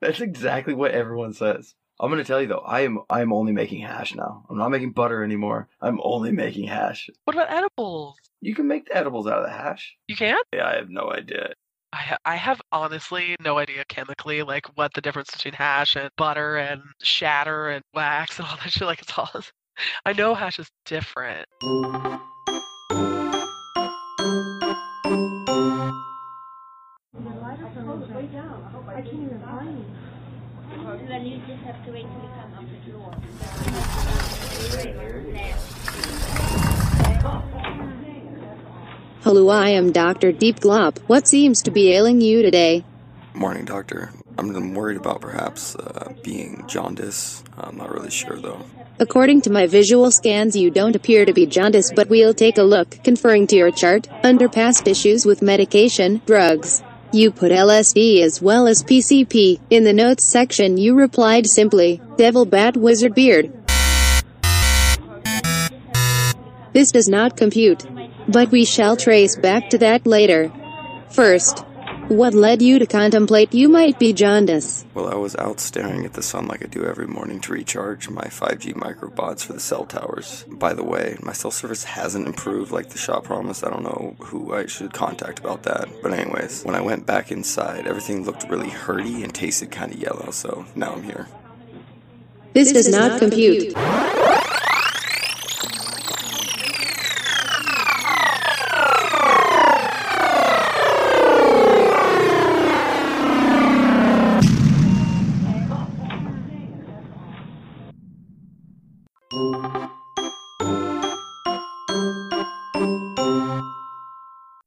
That's 0.01 0.21
exactly 0.21 0.75
what 0.75 0.91
everyone 0.93 1.33
says. 1.33 1.75
I'm 2.01 2.11
gonna 2.11 2.25
tell 2.25 2.41
you 2.41 2.49
though, 2.49 2.59
I 2.59 2.81
am 2.81 3.01
I 3.09 3.21
am 3.21 3.33
only 3.33 3.53
making 3.53 3.83
hash 3.83 4.15
now. 4.15 4.45
I'm 4.51 4.59
not 4.59 4.71
making 4.71 4.93
butter 4.93 5.23
anymore. 5.23 5.69
I'm 5.81 6.01
only 6.03 6.33
making 6.33 6.67
hash. 6.67 7.09
What 7.25 7.37
about 7.37 7.51
edibles? 7.51 8.17
You 8.41 8.55
can 8.55 8.67
make 8.67 8.87
the 8.87 8.97
edibles 8.97 9.27
out 9.27 9.39
of 9.39 9.45
the 9.45 9.53
hash. 9.53 9.97
You 10.09 10.17
can? 10.17 10.39
Yeah, 10.53 10.67
I 10.67 10.75
have 10.75 10.91
no 10.91 11.13
idea. 11.13 11.53
I 11.93 11.99
ha- 11.99 12.19
I 12.25 12.35
have 12.35 12.61
honestly 12.73 13.37
no 13.41 13.59
idea 13.59 13.85
chemically 13.89 14.43
like 14.43 14.67
what 14.77 14.93
the 14.95 15.01
difference 15.01 15.31
between 15.31 15.55
hash 15.55 15.95
and 15.95 16.11
butter 16.17 16.57
and 16.57 16.83
shatter 17.03 17.69
and 17.69 17.85
wax 17.95 18.39
and 18.39 18.49
all 18.49 18.57
that 18.57 18.73
shit 18.73 18.87
like 18.87 19.01
it's 19.01 19.17
all 19.17 19.31
I 20.05 20.13
know 20.13 20.35
hash 20.35 20.59
is 20.59 20.69
different. 20.85 21.47
Then 31.09 31.27
you 31.27 31.39
just 31.47 31.63
have 31.63 31.85
to 31.87 31.93
wait 31.93 32.03
till 32.03 32.23
you 32.23 32.29
come 32.35 32.55
up 32.55 32.65
the 32.69 32.91
door. 32.91 33.15
Hello, 39.23 39.49
I 39.49 39.69
am 39.71 39.93
Dr. 39.93 40.33
Deep 40.33 40.61
Glop. 40.61 40.99
What 41.07 41.29
seems 41.29 41.63
to 41.63 41.71
be 41.71 41.93
ailing 41.93 42.21
you 42.21 42.43
today? 42.43 42.85
Morning, 43.35 43.65
doctor. 43.65 44.11
I'm 44.37 44.55
I'm 44.55 44.75
worried 44.75 44.97
about 44.97 45.21
perhaps 45.21 45.77
uh, 45.77 46.13
being 46.23 46.65
jaundice. 46.67 47.45
I'm 47.57 47.77
not 47.77 47.93
really 47.93 48.11
sure 48.11 48.37
though. 48.37 48.65
According 48.99 49.43
to 49.43 49.51
my 49.51 49.67
visual 49.67 50.11
scans, 50.11 50.57
you 50.57 50.71
don't 50.71 50.97
appear 50.97 51.25
to 51.25 51.33
be 51.33 51.47
jaundice, 51.47 51.93
but 51.95 52.09
we'll 52.09 52.35
take 52.35 52.59
a 52.59 52.63
look, 52.63 53.03
conferring 53.05 53.47
to 53.49 53.57
your 53.57 53.71
chart, 53.71 54.09
under 54.25 54.49
past 54.49 54.89
issues 54.89 55.25
with 55.25 55.41
medication, 55.41 56.21
drugs. 56.27 56.83
You 57.15 57.31
put 57.31 57.53
LSD 57.53 58.23
as 58.23 58.43
well 58.43 58.67
as 58.67 58.83
PCP. 58.83 59.61
In 59.71 59.85
the 59.85 59.93
notes 59.93 60.25
section, 60.25 60.77
you 60.77 60.97
replied 60.97 61.47
simply, 61.47 62.01
Devil 62.17 62.45
Bat 62.45 62.77
Wizard 62.77 63.15
Beard. 63.15 63.53
This 66.73 66.91
does 66.91 67.09
not 67.09 67.37
compute. 67.37 67.87
But 68.27 68.51
we 68.51 68.65
shall 68.65 68.97
trace 68.97 69.37
back 69.37 69.71
to 69.71 69.79
that 69.79 70.09
later. 70.09 70.51
First, 71.09 71.65
what 72.15 72.33
led 72.33 72.63
you 72.63 72.79
to 72.79 72.87
contemplate 72.87 73.53
you 73.53 73.69
might 73.69 73.99
be 73.99 74.13
jaundice? 74.13 74.87
Well, 74.95 75.09
I 75.09 75.17
was 75.17 75.35
out 75.37 75.61
staring 75.61 76.05
at 76.05 76.13
the 76.13 76.23
sun 76.23 76.47
like 76.47 76.65
I 76.65 76.69
do 76.69 76.85
every 76.85 77.07
morning 77.07 77.41
to 77.41 77.53
recharge 77.53 78.09
my 78.09 78.25
5G 78.25 78.75
microbots 78.75 79.45
for 79.45 79.53
the 79.53 79.61
cell 79.61 79.85
towers. 79.85 80.45
By 80.49 80.75
the 80.75 80.85
way, 80.85 81.17
my 81.23 81.33
cell 81.33 81.51
service 81.51 81.85
hasn't 81.85 82.27
improved 82.27 82.71
like 82.71 82.91
the 82.91 82.99
shop 82.99 83.25
promised. 83.25 83.65
I 83.65 83.71
don't 83.71 83.83
know 83.83 84.17
who 84.21 84.55
I 84.55 84.67
should 84.67 84.93
contact 84.93 85.41
about 85.41 85.65
that. 85.65 85.89
But 86.03 86.13
anyways, 86.13 86.63
when 86.63 86.75
I 86.75 86.81
went 86.81 87.05
back 87.05 87.33
inside, 87.33 87.87
everything 87.87 88.25
looked 88.25 88.49
really 88.49 88.71
hurty 88.71 89.25
and 89.25 89.35
tasted 89.35 89.71
kind 89.71 89.93
of 89.93 89.99
yellow. 89.99 90.31
So 90.31 90.65
now 90.77 90.93
I'm 90.95 91.03
here. 91.03 91.27
This 92.53 92.73
does 92.73 92.89
not 92.89 93.19
compute. 93.19 93.75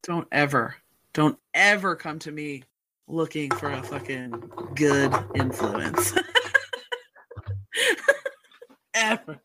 Don't 0.03 0.27
ever, 0.31 0.75
don't 1.13 1.37
ever 1.53 1.95
come 1.95 2.19
to 2.19 2.31
me 2.31 2.63
looking 3.07 3.51
for 3.51 3.69
a 3.69 3.83
fucking 3.83 4.31
good 4.75 5.13
influence. 5.35 6.13
ever. 8.93 9.41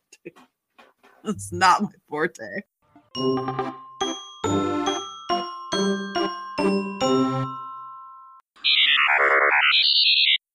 It's 1.25 1.53
not 1.53 1.83
my 1.83 1.89
forte. 2.09 2.63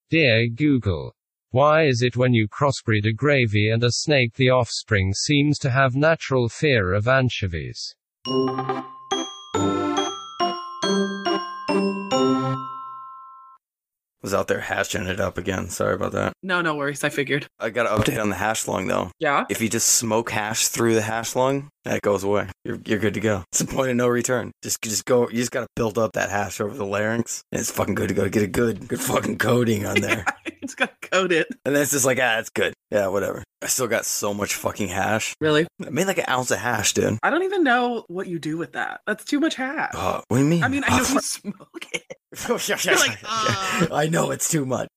Dear 0.10 0.48
Google. 0.48 1.17
Why 1.58 1.86
is 1.86 2.04
it 2.04 2.16
when 2.16 2.36
you 2.36 2.48
crossbreed 2.48 3.08
a 3.08 3.12
gravy 3.12 3.68
and 3.68 3.84
a 3.84 3.92
snake 3.92 4.36
the 4.36 4.52
offspring 4.52 5.16
seems 5.16 5.58
to 5.58 5.72
have 5.72 5.96
natural 5.96 6.50
fear 6.50 6.94
of 6.94 7.08
anchovies? 7.08 7.96
Was 14.22 14.36
out 14.36 14.48
there 14.48 14.60
hashing 14.60 15.08
it 15.08 15.20
up 15.20 15.40
again. 15.40 15.70
Sorry 15.70 15.96
about 15.96 16.12
that. 16.12 16.34
No, 16.44 16.62
no 16.62 16.76
worries. 16.76 17.04
I 17.04 17.10
figured. 17.10 17.48
I 17.60 17.72
got 17.72 17.92
an 17.92 17.98
update 17.98 18.22
on 18.22 18.30
the 18.30 18.36
hash 18.36 18.68
lung 18.68 18.86
though. 18.86 19.10
Yeah. 19.20 19.46
If 19.50 19.60
you 19.60 19.68
just 19.68 19.88
smoke 19.88 20.30
hash 20.30 20.68
through 20.68 20.94
the 20.94 21.02
hash 21.02 21.36
lung, 21.36 21.70
that 21.86 22.04
goes 22.04 22.24
away. 22.24 22.50
You're, 22.66 22.78
you're 22.86 23.00
good 23.00 23.16
to 23.16 23.20
go. 23.20 23.44
It's 23.52 23.62
a 23.62 23.66
point 23.66 23.90
of 23.90 23.96
no 23.96 24.08
return. 24.08 24.52
Just 24.62 24.84
just 24.84 25.06
go. 25.06 25.28
You 25.30 25.38
just 25.38 25.52
gotta 25.52 25.68
build 25.76 25.98
up 25.98 26.12
that 26.14 26.30
hash 26.30 26.62
over 26.62 26.76
the 26.76 26.86
larynx, 26.86 27.42
and 27.52 27.60
it's 27.62 27.72
fucking 27.72 27.96
good 27.96 28.10
to 28.10 28.14
go. 28.14 28.30
Get 28.30 28.44
a 28.44 28.48
good 28.48 28.88
good 28.88 29.02
fucking 29.02 29.38
coating 29.40 29.88
on 29.88 30.02
there, 30.02 30.26
it's 30.62 30.76
got 30.76 30.97
to 31.10 31.18
code 31.18 31.32
it. 31.32 31.48
and 31.66 31.76
then 31.76 31.82
it's 31.82 31.92
just 31.92 32.06
like 32.06 32.20
ah, 32.22 32.40
it's 32.40 32.50
good. 32.50 32.74
Yeah, 32.92 33.08
whatever. 33.08 33.44
I 33.62 33.68
still 33.68 33.88
got 33.88 34.06
so 34.06 34.34
much 34.34 34.54
fucking 34.54 34.88
hash. 34.90 35.34
Really? 35.42 35.68
I 35.86 35.90
made 35.90 36.08
like 36.08 36.20
an 36.20 36.26
ounce 36.30 36.52
of 36.52 36.60
hash, 36.60 36.94
dude. 36.94 37.18
I 37.24 37.30
don't 37.30 37.44
even 37.44 37.64
know 37.64 38.06
what 38.08 38.28
you 38.28 38.40
do 38.40 38.58
with 38.58 38.74
that. 38.74 39.02
That's 39.08 39.26
too 39.26 39.40
much 39.40 39.56
hash. 39.56 39.92
Oh, 39.96 40.22
what 40.28 40.38
do 40.38 40.44
you 40.44 40.50
mean? 40.50 40.64
I 40.64 40.68
mean, 40.68 40.84
I 40.88 40.98
know 40.98 41.08
you 41.14 41.20
smoke 41.20 41.86
it. 41.92 42.04
You're 42.86 42.96
like, 42.98 43.20
uh. 43.24 43.88
I 43.92 44.08
know 44.10 44.32
it's 44.32 44.50
too 44.50 44.66
much. 44.66 44.88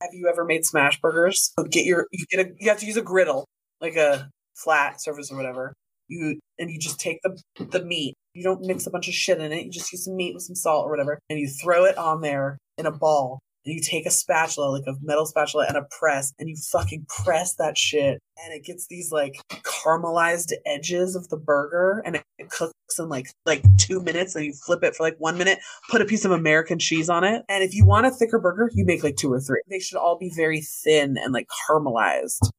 Have 0.00 0.10
you 0.12 0.28
ever 0.28 0.44
made 0.44 0.64
smash 0.64 1.00
burgers? 1.00 1.52
Get 1.70 1.84
your 1.84 2.06
you 2.12 2.26
get 2.30 2.46
a 2.46 2.50
you 2.58 2.68
have 2.68 2.78
to 2.80 2.86
use 2.86 2.96
a 2.96 3.02
griddle, 3.02 3.46
like 3.80 3.96
a 3.96 4.28
flat 4.56 5.00
surface 5.00 5.30
or 5.30 5.36
whatever. 5.36 5.74
You 6.08 6.38
and 6.58 6.70
you 6.70 6.78
just 6.78 7.00
take 7.00 7.20
the 7.22 7.38
the 7.64 7.84
meat. 7.84 8.14
You 8.34 8.42
don't 8.42 8.66
mix 8.66 8.86
a 8.86 8.90
bunch 8.90 9.08
of 9.08 9.14
shit 9.14 9.40
in 9.40 9.52
it. 9.52 9.64
You 9.64 9.70
just 9.70 9.92
use 9.92 10.04
some 10.04 10.16
meat 10.16 10.34
with 10.34 10.42
some 10.42 10.56
salt 10.56 10.86
or 10.86 10.90
whatever, 10.90 11.18
and 11.30 11.38
you 11.38 11.48
throw 11.48 11.84
it 11.84 11.96
on 11.96 12.20
there 12.20 12.58
in 12.78 12.86
a 12.86 12.92
ball. 12.92 13.40
and 13.64 13.74
you 13.74 13.80
take 13.80 14.04
a 14.04 14.10
spatula, 14.10 14.66
like 14.66 14.84
a 14.86 14.94
metal 15.02 15.24
spatula 15.24 15.66
and 15.68 15.76
a 15.76 15.86
press, 15.98 16.32
and 16.38 16.48
you 16.48 16.56
fucking 16.70 17.06
press 17.08 17.54
that 17.54 17.78
shit 17.78 18.20
and 18.42 18.52
it 18.52 18.64
gets 18.64 18.86
these 18.88 19.12
like 19.12 19.40
caramelized 19.50 20.52
edges 20.66 21.14
of 21.14 21.28
the 21.28 21.36
burger 21.36 22.02
and 22.04 22.16
it, 22.16 22.22
cooks 22.50 22.72
in 22.98 23.08
like 23.08 23.26
like 23.46 23.64
two 23.78 24.00
minutes 24.02 24.36
and 24.36 24.44
you 24.44 24.52
flip 24.66 24.82
it 24.82 24.94
for 24.94 25.02
like 25.02 25.16
one 25.18 25.38
minute 25.38 25.58
put 25.90 26.02
a 26.02 26.04
piece 26.04 26.26
of 26.26 26.30
american 26.30 26.78
cheese 26.78 27.08
on 27.08 27.24
it 27.24 27.42
and 27.48 27.64
if 27.64 27.74
you 27.74 27.86
want 27.86 28.06
a 28.06 28.10
thicker 28.10 28.38
burger 28.38 28.70
you 28.74 28.84
make 28.84 29.02
like 29.02 29.16
two 29.16 29.32
or 29.32 29.40
three 29.40 29.62
they 29.70 29.78
should 29.78 29.96
all 29.96 30.18
be 30.18 30.30
very 30.36 30.60
thin 30.60 31.16
and 31.16 31.32
like 31.32 31.48
caramelized 31.68 32.50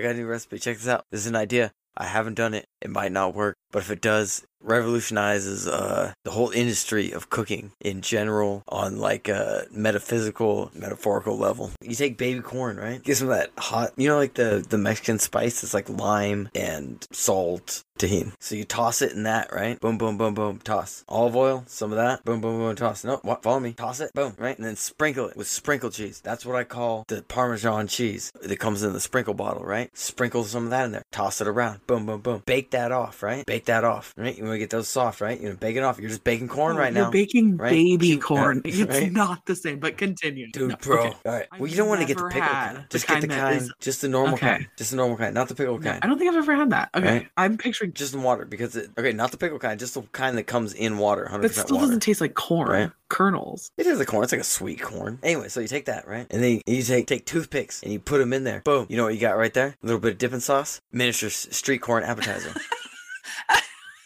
I 0.00 0.02
got 0.02 0.12
a 0.12 0.18
new 0.18 0.26
recipe. 0.26 0.58
Check 0.58 0.78
this 0.78 0.88
out. 0.88 1.04
This 1.10 1.20
is 1.20 1.26
an 1.26 1.36
idea. 1.36 1.72
I 1.94 2.06
haven't 2.06 2.32
done 2.32 2.54
it. 2.54 2.66
It 2.80 2.88
might 2.88 3.12
not 3.12 3.34
work, 3.34 3.58
but 3.70 3.80
if 3.80 3.90
it 3.90 4.00
does, 4.00 4.46
revolutionizes 4.62 5.66
uh, 5.66 6.12
the 6.24 6.30
whole 6.30 6.50
industry 6.50 7.12
of 7.12 7.30
cooking 7.30 7.72
in 7.80 8.00
general 8.02 8.62
on 8.68 8.98
like 8.98 9.28
a 9.28 9.66
metaphysical, 9.70 10.70
metaphorical 10.74 11.36
level. 11.36 11.70
You 11.82 11.94
take 11.94 12.18
baby 12.18 12.40
corn, 12.40 12.76
right? 12.76 13.02
Get 13.02 13.16
some 13.16 13.28
of 13.28 13.36
that 13.36 13.50
hot, 13.58 13.92
you 13.96 14.08
know, 14.08 14.16
like 14.16 14.34
the 14.34 14.64
the 14.68 14.78
Mexican 14.78 15.18
spice. 15.18 15.62
It's 15.62 15.74
like 15.74 15.88
lime 15.88 16.48
and 16.54 17.06
salt, 17.12 17.84
Tajín. 17.98 18.32
So 18.38 18.54
you 18.54 18.64
toss 18.64 19.02
it 19.02 19.12
in 19.12 19.24
that, 19.24 19.52
right? 19.52 19.78
Boom, 19.80 19.98
boom, 19.98 20.16
boom, 20.16 20.34
boom, 20.34 20.58
toss. 20.58 21.04
Olive 21.08 21.36
oil, 21.36 21.64
some 21.66 21.92
of 21.92 21.98
that. 21.98 22.24
Boom, 22.24 22.40
boom, 22.40 22.58
boom, 22.58 22.76
toss. 22.76 23.04
No, 23.04 23.16
what? 23.22 23.42
Follow 23.42 23.60
me. 23.60 23.72
Toss 23.72 24.00
it. 24.00 24.12
Boom, 24.14 24.34
right? 24.38 24.56
And 24.56 24.66
then 24.66 24.76
sprinkle 24.76 25.28
it 25.28 25.36
with 25.36 25.48
sprinkle 25.48 25.90
cheese. 25.90 26.20
That's 26.20 26.46
what 26.46 26.56
I 26.56 26.64
call 26.64 27.04
the 27.08 27.22
Parmesan 27.22 27.86
cheese 27.86 28.32
that 28.42 28.56
comes 28.58 28.82
in 28.82 28.92
the 28.92 29.00
sprinkle 29.00 29.34
bottle, 29.34 29.64
right? 29.64 29.96
Sprinkle 29.96 30.44
some 30.44 30.64
of 30.64 30.70
that 30.70 30.86
in 30.86 30.92
there. 30.92 31.02
Toss 31.12 31.40
it 31.40 31.48
around. 31.48 31.86
Boom, 31.86 32.06
boom, 32.06 32.20
boom. 32.20 32.42
Bake 32.46 32.70
that 32.70 32.92
off, 32.92 33.22
right? 33.22 33.44
Bake 33.46 33.66
that 33.66 33.84
off, 33.84 34.14
right? 34.16 34.36
You 34.36 34.44
want 34.50 34.56
to 34.56 34.58
get 34.58 34.70
those 34.70 34.88
soft, 34.88 35.20
right? 35.20 35.40
You 35.40 35.50
know, 35.50 35.56
bake 35.56 35.76
it 35.76 35.82
off. 35.82 35.98
You're 35.98 36.08
just 36.10 36.24
baking 36.24 36.48
corn 36.48 36.76
oh, 36.76 36.80
right 36.80 36.92
You're 36.92 37.04
now. 37.04 37.10
baking 37.10 37.56
right? 37.56 37.70
baby 37.70 38.16
corn. 38.18 38.62
yeah, 38.64 38.86
It's 38.88 39.12
not 39.12 39.46
the 39.46 39.56
same, 39.56 39.78
but 39.78 39.96
continue. 39.96 40.50
Dude, 40.52 40.70
No, 40.70 40.76
bro. 40.76 40.98
okay. 41.06 41.16
All 41.26 41.32
right. 41.32 41.46
Well, 41.58 41.70
you 41.70 41.76
don't 41.76 41.88
want 41.88 42.00
to 42.00 42.06
get 42.06 42.18
the 42.18 42.28
pickle 42.28 42.48
kind. 42.48 42.76
the 42.78 42.84
Just 42.90 43.06
get 43.06 43.20
the 43.20 43.28
kind 43.28 43.56
is- 43.56 43.72
Just 43.80 44.02
the 44.02 44.08
normal 44.08 44.34
Okay. 44.34 44.46
kind. 44.48 44.66
Just 44.76 44.90
the 44.90 44.96
normal 44.96 45.16
kind, 45.16 45.34
not 45.34 45.48
the 45.48 45.54
pickle 45.54 45.78
No, 45.78 45.90
kind. 45.90 46.04
I 46.04 46.06
don't 46.06 46.18
think 46.18 46.30
I've 46.30 46.36
ever 46.36 46.54
had 46.54 46.70
that. 46.70 46.90
Okay. 46.94 47.06
Right? 47.18 47.28
I'm 47.36 47.56
picturing 47.56 47.92
Just 47.92 48.14
in 48.14 48.22
water 48.22 48.44
because 48.44 48.76
it. 48.76 48.90
Okay, 48.98 49.12
not 49.12 49.30
the 49.30 49.36
pickle 49.36 49.58
kind. 49.58 49.78
Just 49.80 49.94
the 49.94 50.02
kind 50.12 50.36
that 50.38 50.44
comes 50.44 50.72
in 50.74 50.98
water. 50.98 51.26
Hundred 51.28 51.48
that 51.48 51.54
still 51.54 51.76
water. 51.76 51.86
doesn't 51.86 52.00
taste 52.00 52.20
like 52.20 52.34
corn. 52.34 52.68
Right. 52.68 52.90
Kernels. 53.08 53.72
It 53.76 53.86
is 53.86 53.98
a 53.98 54.06
corn. 54.06 54.22
It's 54.22 54.32
like 54.32 54.40
a 54.40 54.44
sweet 54.44 54.80
corn. 54.80 55.18
Anyway, 55.24 55.48
so 55.48 55.58
you 55.60 55.66
take 55.66 55.86
that, 55.86 56.06
right? 56.06 56.26
And 56.30 56.42
then 56.42 56.60
you 56.66 56.82
take 56.82 57.06
take 57.08 57.26
toothpicks 57.26 57.82
and 57.82 57.92
you 57.92 57.98
put 57.98 58.18
them 58.18 58.32
in 58.32 58.44
there. 58.44 58.60
Boom. 58.60 58.86
You 58.88 58.96
know 58.96 59.04
what 59.04 59.14
you 59.14 59.20
got 59.20 59.36
right 59.36 59.52
there? 59.52 59.74
A 59.82 59.86
little 59.86 60.00
bit 60.00 60.12
of 60.12 60.18
dipping 60.18 60.40
sauce. 60.40 60.80
Miniature 60.92 61.30
street 61.30 61.78
corn 61.78 62.04
appetizer. 62.04 62.54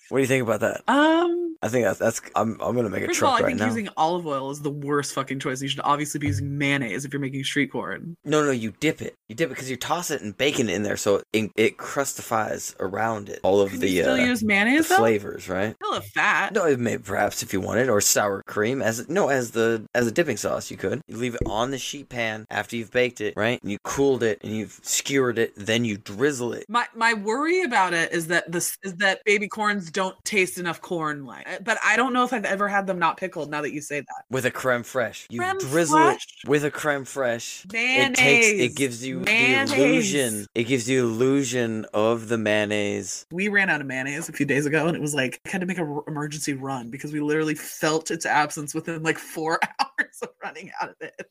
what 0.08 0.18
do 0.18 0.22
you 0.22 0.28
think 0.28 0.42
about 0.42 0.60
that? 0.60 0.82
Um 0.88 1.44
I 1.64 1.68
think 1.68 1.84
that's 1.86 1.98
that's. 1.98 2.20
I'm 2.36 2.60
I'm 2.60 2.76
gonna 2.76 2.90
make 2.90 3.00
a 3.00 3.04
of 3.04 3.10
all, 3.10 3.14
truck 3.14 3.32
I 3.32 3.40
right 3.40 3.46
think 3.46 3.60
now. 3.60 3.66
using 3.66 3.88
olive 3.96 4.26
oil 4.26 4.50
is 4.50 4.60
the 4.60 4.70
worst 4.70 5.14
fucking 5.14 5.40
choice. 5.40 5.62
You 5.62 5.68
should 5.68 5.80
obviously 5.82 6.18
be 6.18 6.26
using 6.26 6.58
mayonnaise 6.58 7.06
if 7.06 7.12
you're 7.14 7.20
making 7.20 7.42
street 7.44 7.72
corn. 7.72 8.18
No, 8.22 8.44
no, 8.44 8.50
you 8.50 8.74
dip 8.80 9.00
it. 9.00 9.14
You 9.28 9.34
dip 9.34 9.46
it 9.48 9.54
because 9.54 9.70
you 9.70 9.76
toss 9.78 10.10
it 10.10 10.20
and 10.20 10.36
bacon 10.36 10.68
it 10.68 10.74
in 10.74 10.82
there, 10.82 10.98
so 10.98 11.22
it, 11.32 11.50
it 11.56 11.78
crustifies 11.78 12.76
around 12.80 13.30
it 13.30 13.40
all 13.42 13.62
of 13.62 13.70
Can 13.70 13.80
the 13.80 13.88
you 13.88 14.02
still 14.02 14.14
uh, 14.14 14.26
use 14.26 14.40
the 14.40 14.46
mayonnaise 14.46 14.88
though? 14.88 14.98
flavors, 14.98 15.48
right? 15.48 15.74
Still 15.82 15.94
a 15.94 16.02
fat. 16.02 16.52
No, 16.52 16.66
it 16.66 16.78
may 16.78 16.98
perhaps 16.98 17.42
if 17.42 17.54
you 17.54 17.62
wanted, 17.62 17.88
or 17.88 18.02
sour 18.02 18.42
cream 18.42 18.82
as 18.82 19.08
no 19.08 19.28
as 19.30 19.52
the 19.52 19.86
as 19.94 20.06
a 20.06 20.12
dipping 20.12 20.36
sauce. 20.36 20.70
You 20.70 20.76
could 20.76 21.00
you 21.08 21.16
leave 21.16 21.34
it 21.34 21.40
on 21.46 21.70
the 21.70 21.78
sheet 21.78 22.10
pan 22.10 22.44
after 22.50 22.76
you've 22.76 22.90
baked 22.92 23.22
it, 23.22 23.34
right? 23.38 23.58
And 23.62 23.72
you 23.72 23.78
cooled 23.84 24.22
it 24.22 24.38
and 24.44 24.54
you've 24.54 24.78
skewered 24.82 25.38
it, 25.38 25.54
then 25.56 25.86
you 25.86 25.96
drizzle 25.96 26.52
it. 26.52 26.66
My 26.68 26.86
my 26.94 27.14
worry 27.14 27.62
about 27.62 27.94
it 27.94 28.12
is 28.12 28.26
that 28.26 28.52
this 28.52 28.76
is 28.82 28.96
that 28.96 29.24
baby 29.24 29.48
corns 29.48 29.90
don't 29.94 30.22
taste 30.24 30.58
enough 30.58 30.82
corn 30.82 31.24
like. 31.24 31.48
Uh, 31.48 31.58
but 31.64 31.78
I 31.82 31.96
don't 31.96 32.12
know 32.12 32.24
if 32.24 32.32
I've 32.34 32.44
ever 32.44 32.68
had 32.68 32.86
them 32.86 32.98
not 32.98 33.16
pickled. 33.16 33.50
Now 33.50 33.62
that 33.62 33.72
you 33.72 33.80
say 33.80 34.00
that, 34.00 34.24
With 34.30 34.44
a 34.44 34.50
creme 34.50 34.82
fraiche, 34.82 35.26
you 35.30 35.40
Creme 35.40 35.56
drizzle 35.58 35.98
fraiche? 35.98 36.16
it 36.44 36.48
with 36.48 36.64
a 36.64 36.70
creme 36.70 37.04
fraiche. 37.04 37.72
mayonnaise. 37.72 38.10
It 38.10 38.16
takes 38.16 38.46
it 38.62 38.76
gives 38.76 39.06
you 39.06 39.20
mayonnaise. 39.20 39.70
the 39.70 39.76
illusion. 39.84 40.46
It 40.54 40.64
gives 40.64 40.88
you 40.90 41.04
illusion 41.04 41.86
of 41.94 42.28
the 42.28 42.36
mayonnaise. 42.36 43.24
We 43.32 43.48
ran 43.48 43.70
out 43.70 43.80
of 43.80 43.86
mayonnaise 43.86 44.28
a 44.28 44.32
few 44.32 44.44
days 44.46 44.66
ago, 44.66 44.86
and 44.86 44.94
it 44.96 45.00
was 45.00 45.14
like 45.14 45.40
I 45.46 45.50
had 45.50 45.60
to 45.62 45.66
make 45.66 45.78
an 45.78 46.00
emergency 46.06 46.52
run 46.52 46.90
because 46.90 47.12
we 47.12 47.20
literally 47.20 47.54
felt 47.54 48.10
its 48.10 48.26
absence 48.26 48.74
within 48.74 49.02
like 49.02 49.18
four 49.18 49.58
hours 49.80 50.18
of 50.22 50.28
running 50.42 50.70
out 50.82 50.90
of 50.90 50.96
it. 51.00 51.30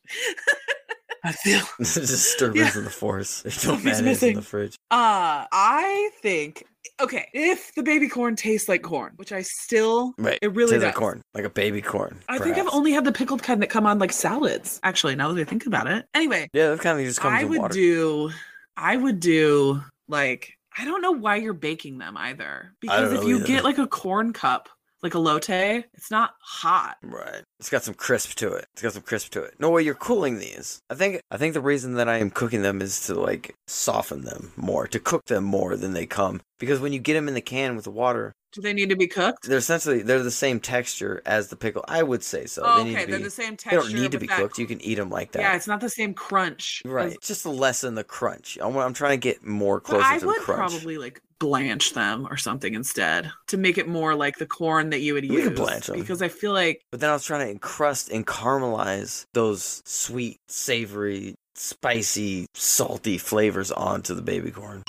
I 1.24 1.32
feel 1.32 1.62
There's 1.80 1.98
a 1.98 2.02
disturbance 2.02 2.74
Yeah. 2.74 2.80
in 2.80 2.84
the 2.86 2.90
force. 2.90 3.42
There's 3.44 3.64
no 3.66 3.72
Something's 3.74 4.02
mayonnaise 4.02 4.24
in 4.24 4.36
the 4.36 4.42
fridge. 4.42 4.76
Uh, 4.92 5.46
I 5.52 6.10
think 6.22 6.66
okay, 7.02 7.28
if 7.34 7.74
the 7.76 7.84
baby 7.84 8.08
corn 8.08 8.36
tastes 8.36 8.70
like 8.70 8.82
corn, 8.84 9.14
which 9.16 9.32
I 9.32 9.42
still 9.42 10.14
Right. 10.18 10.38
it 10.42 10.54
really 10.54 10.72
tastes 10.72 10.84
does. 10.84 10.90
like 10.90 10.96
corn, 10.96 11.22
like 11.34 11.46
a 11.46 11.50
baby 11.50 11.82
corn. 11.82 12.20
I 12.30 12.38
think 12.40 12.58
I've 12.58 12.70
only 12.74 12.92
had 12.92 13.04
the 13.06 13.12
pickled 13.12 13.42
kind 13.44 13.62
that 13.62 13.70
come 13.70 13.86
on 13.86 14.00
like 14.00 14.12
salads. 14.12 14.80
Actually, 14.84 15.16
now 15.16 15.32
that 15.32 15.40
I 15.42 15.44
think 15.46 15.66
about 15.66 15.88
it. 15.88 16.06
Anyway, 16.14 16.50
Yeah, 16.54 16.70
that 16.70 16.80
kind 16.82 17.00
of 17.00 17.06
just 17.06 17.20
comes 17.22 17.34
I 17.34 17.42
in 17.42 17.50
would 17.50 17.60
water. 17.60 17.74
do 17.74 18.32
I 18.78 18.98
would 18.98 19.20
do 19.20 19.82
like 20.08 20.54
I 20.78 20.86
don't 20.86 21.02
know 21.02 21.12
why 21.12 21.36
you're 21.38 21.54
baking 21.54 22.00
them 22.00 22.18
either. 22.18 22.74
Because 22.82 23.14
if 23.14 23.24
you 23.26 23.38
either. 23.38 23.46
get 23.46 23.64
like 23.64 23.78
a 23.78 23.86
corn 23.88 24.34
cup, 24.34 24.70
like 25.04 25.14
elote, 25.14 25.84
it's 25.94 26.10
not 26.10 26.32
hot. 26.42 26.96
Right. 27.04 27.44
It's 27.60 27.70
got 27.70 27.84
some 27.84 27.94
crisp 27.94 28.36
to 28.38 28.54
it. 28.54 28.66
It's 28.74 28.82
got 28.82 28.94
some 28.94 29.04
crisp 29.04 29.32
to 29.34 29.44
it. 29.44 29.56
No 29.60 29.70
way 29.70 29.84
you're 29.84 29.94
cooling 29.96 30.40
these. 30.40 30.80
I 30.90 30.96
think 30.96 31.22
I 31.30 31.38
think 31.38 31.54
the 31.54 31.62
reason 31.62 31.96
that 31.96 32.10
I 32.10 32.18
am 32.18 32.30
cooking 32.32 32.62
them 32.62 32.82
is 32.82 33.06
to 33.08 33.14
like 33.20 33.56
soften 33.68 34.24
them 34.24 34.52
more, 34.56 34.88
to 34.88 35.00
cook 35.00 35.26
them 35.26 35.44
more 35.44 35.76
than 35.76 35.94
they 35.94 36.06
come. 36.06 36.42
Because 36.60 36.80
when 36.80 36.94
you 36.94 37.00
get 37.00 37.14
them 37.16 37.28
in 37.28 37.34
the 37.34 37.42
can 37.42 37.76
with 37.76 37.84
the 37.84 37.92
water, 37.92 38.32
Do 38.54 38.62
they 38.62 38.72
need 38.72 38.90
to 38.90 38.96
be 38.96 39.08
cooked? 39.08 39.48
they're 39.50 39.58
essentially 39.58 40.02
they're 40.02 40.24
the 40.24 40.32
same 40.32 40.60
texture 40.62 41.22
as 41.26 41.50
the 41.50 41.58
pickle. 41.58 41.84
I 41.88 42.04
would 42.04 42.24
say 42.24 42.46
so. 42.46 42.62
Oh, 42.66 42.78
they 42.78 42.84
need 42.86 42.96
okay, 42.96 43.06
to 43.06 43.12
they're 43.12 43.20
the 43.20 43.30
same 43.30 43.58
texture. 43.58 43.70
They 43.82 43.92
don't 43.94 44.02
need 44.02 44.12
to 44.14 44.20
be 44.20 44.28
cooked. 44.28 44.58
You 44.58 44.68
can 44.68 44.80
eat 44.82 44.96
them 44.96 45.10
like 45.10 45.34
that. 45.34 45.42
Yeah, 45.42 45.56
it's 45.56 45.68
not 45.68 45.82
the 45.82 45.90
same 45.90 46.14
crunch. 46.14 46.82
right. 46.86 47.12
It's 47.14 47.28
just 47.28 47.42
to 47.44 47.50
lessen 47.50 47.96
the 47.96 48.04
crunch. 48.06 48.58
I'm, 48.62 48.78
I'm 48.78 48.94
trying 48.94 49.20
to 49.20 49.22
get 49.22 49.46
more 49.46 49.80
But 49.82 49.86
closer 49.86 50.06
I 50.06 50.20
to 50.20 50.26
would 50.28 50.36
the 50.38 50.42
crunch. 50.42 50.72
probably 50.72 50.98
like 50.98 51.22
blanch 51.44 51.92
them 51.94 52.26
or 52.30 52.38
something 52.38 52.74
instead 52.74 53.30
to 53.48 53.58
make 53.58 53.78
it 53.78 53.86
more 53.88 54.16
like 54.16 54.38
the 54.38 54.46
corn 54.46 54.90
that 54.92 55.02
you 55.02 55.14
would 55.14 55.28
We 55.30 55.36
use. 55.36 55.48
could 55.50 55.56
blanch 55.58 55.90
'em. 55.90 56.00
because 56.00 56.22
I 56.22 56.30
feel 56.30 56.54
like 56.54 56.82
But 56.90 57.02
then 57.02 57.10
I 57.10 57.14
was 57.14 57.26
trying 57.26 57.46
to 57.46 57.52
encrust 57.52 58.10
and 58.10 58.26
caramelize 58.26 59.26
those 59.34 59.82
sweet, 59.86 60.38
savory, 60.48 61.36
spicy, 61.56 62.46
salty 62.54 63.18
flavors 63.18 63.72
onto 63.74 64.14
the 64.14 64.22
baby 64.22 64.52
corn. 64.52 64.84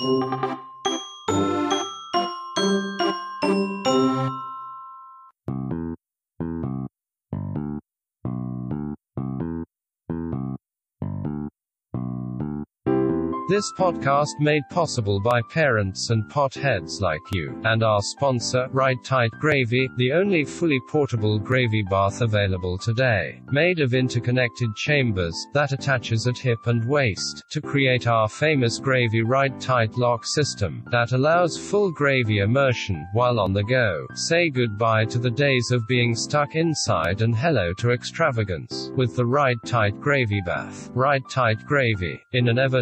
This 13.47 13.71
podcast 13.77 14.39
made 14.39 14.63
possible 14.71 15.19
by 15.19 15.39
parents 15.51 16.09
and 16.09 16.27
potheads 16.31 16.99
like 16.99 17.21
you, 17.31 17.61
and 17.63 17.83
our 17.83 18.01
sponsor, 18.01 18.67
Ride 18.71 19.03
Tight 19.03 19.29
Gravy, 19.39 19.87
the 19.97 20.13
only 20.13 20.43
fully 20.43 20.79
portable 20.89 21.37
gravy 21.37 21.83
bath 21.83 22.21
available 22.21 22.79
today. 22.79 23.39
Made 23.51 23.81
of 23.81 23.93
interconnected 23.93 24.75
chambers 24.75 25.35
that 25.53 25.73
attaches 25.73 26.25
at 26.25 26.39
hip 26.39 26.65
and 26.65 26.89
waist 26.89 27.43
to 27.51 27.61
create 27.61 28.07
our 28.07 28.27
famous 28.27 28.79
gravy 28.79 29.21
Ride 29.21 29.61
Tight 29.61 29.95
lock 29.95 30.25
system 30.25 30.83
that 30.89 31.11
allows 31.11 31.55
full 31.55 31.91
gravy 31.91 32.39
immersion 32.39 33.07
while 33.13 33.39
on 33.39 33.53
the 33.53 33.63
go. 33.63 34.07
Say 34.15 34.49
goodbye 34.49 35.05
to 35.05 35.19
the 35.19 35.29
days 35.29 35.69
of 35.69 35.87
being 35.87 36.15
stuck 36.15 36.55
inside 36.55 37.21
and 37.21 37.35
hello 37.35 37.73
to 37.73 37.91
extravagance 37.91 38.89
with 38.95 39.15
the 39.15 39.25
Ride 39.27 39.61
Tight 39.67 40.01
Gravy 40.01 40.41
Bath. 40.41 40.89
Ride 40.95 41.29
Tight 41.29 41.63
Gravy. 41.67 42.19
In 42.33 42.47
an 42.47 42.57
ever 42.57 42.81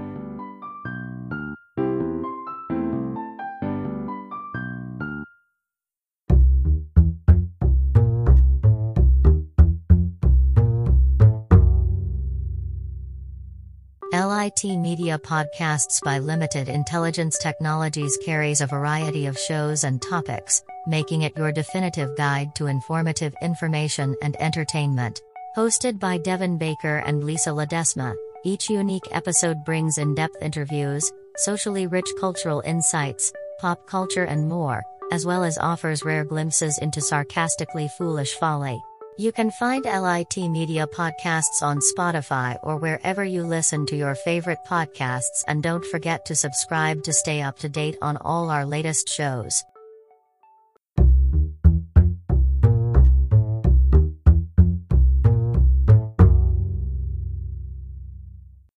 LIT 14.25 14.65
Media 14.79 15.19
Podcasts 15.19 16.03
by 16.03 16.19
Limited 16.19 16.71
Intelligence 16.71 17.37
Technologies 17.37 18.17
carries 18.25 18.63
a 18.63 18.67
variety 18.67 19.27
of 19.27 19.37
shows 19.37 19.85
and 19.85 20.01
topics, 20.01 20.63
making 20.87 21.23
it 21.23 21.37
your 21.37 21.53
definitive 21.53 22.17
guide 22.17 22.55
to 22.55 22.67
informative 22.67 23.35
information 23.43 24.17
and 24.23 24.35
entertainment. 24.41 25.21
Hosted 25.55 25.99
by 25.99 26.17
Devin 26.17 26.57
Baker 26.57 27.03
and 27.05 27.25
Lisa 27.25 27.51
Ledesma, 27.51 28.15
each 28.43 28.71
unique 28.71 29.07
episode 29.11 29.67
brings 29.67 29.99
in 29.99 30.15
depth 30.15 30.41
interviews, 30.41 31.13
socially 31.37 31.87
rich 31.87 32.09
cultural 32.19 32.63
insights, 32.65 33.35
pop 33.61 33.87
culture, 33.87 34.25
and 34.25 34.49
more, 34.49 34.83
as 35.13 35.27
well 35.27 35.45
as 35.45 35.59
offers 35.59 36.07
rare 36.07 36.25
glimpses 36.25 36.79
into 36.79 37.03
sarcastically 37.03 37.89
foolish 37.99 38.33
folly. 38.37 38.81
You 39.19 39.33
can 39.33 39.51
find 39.51 39.87
LIT 39.87 40.37
Media 40.37 40.87
podcasts 40.87 41.63
on 41.63 41.79
Spotify 41.79 42.59
or 42.63 42.77
wherever 42.77 43.25
you 43.25 43.45
listen 43.45 43.87
to 43.87 43.97
your 43.97 44.15
favorite 44.15 44.59
podcasts, 44.69 45.43
and 45.49 45.63
don't 45.63 45.87
forget 45.87 46.27
to 46.27 46.37
subscribe 46.37 47.03
to 47.05 47.15
stay 47.15 47.41
up 47.41 47.59
to 47.61 47.69
date 47.71 47.97
on 48.03 48.19
all 48.19 48.51
our 48.51 48.67
latest 48.67 49.09
shows. 49.09 49.65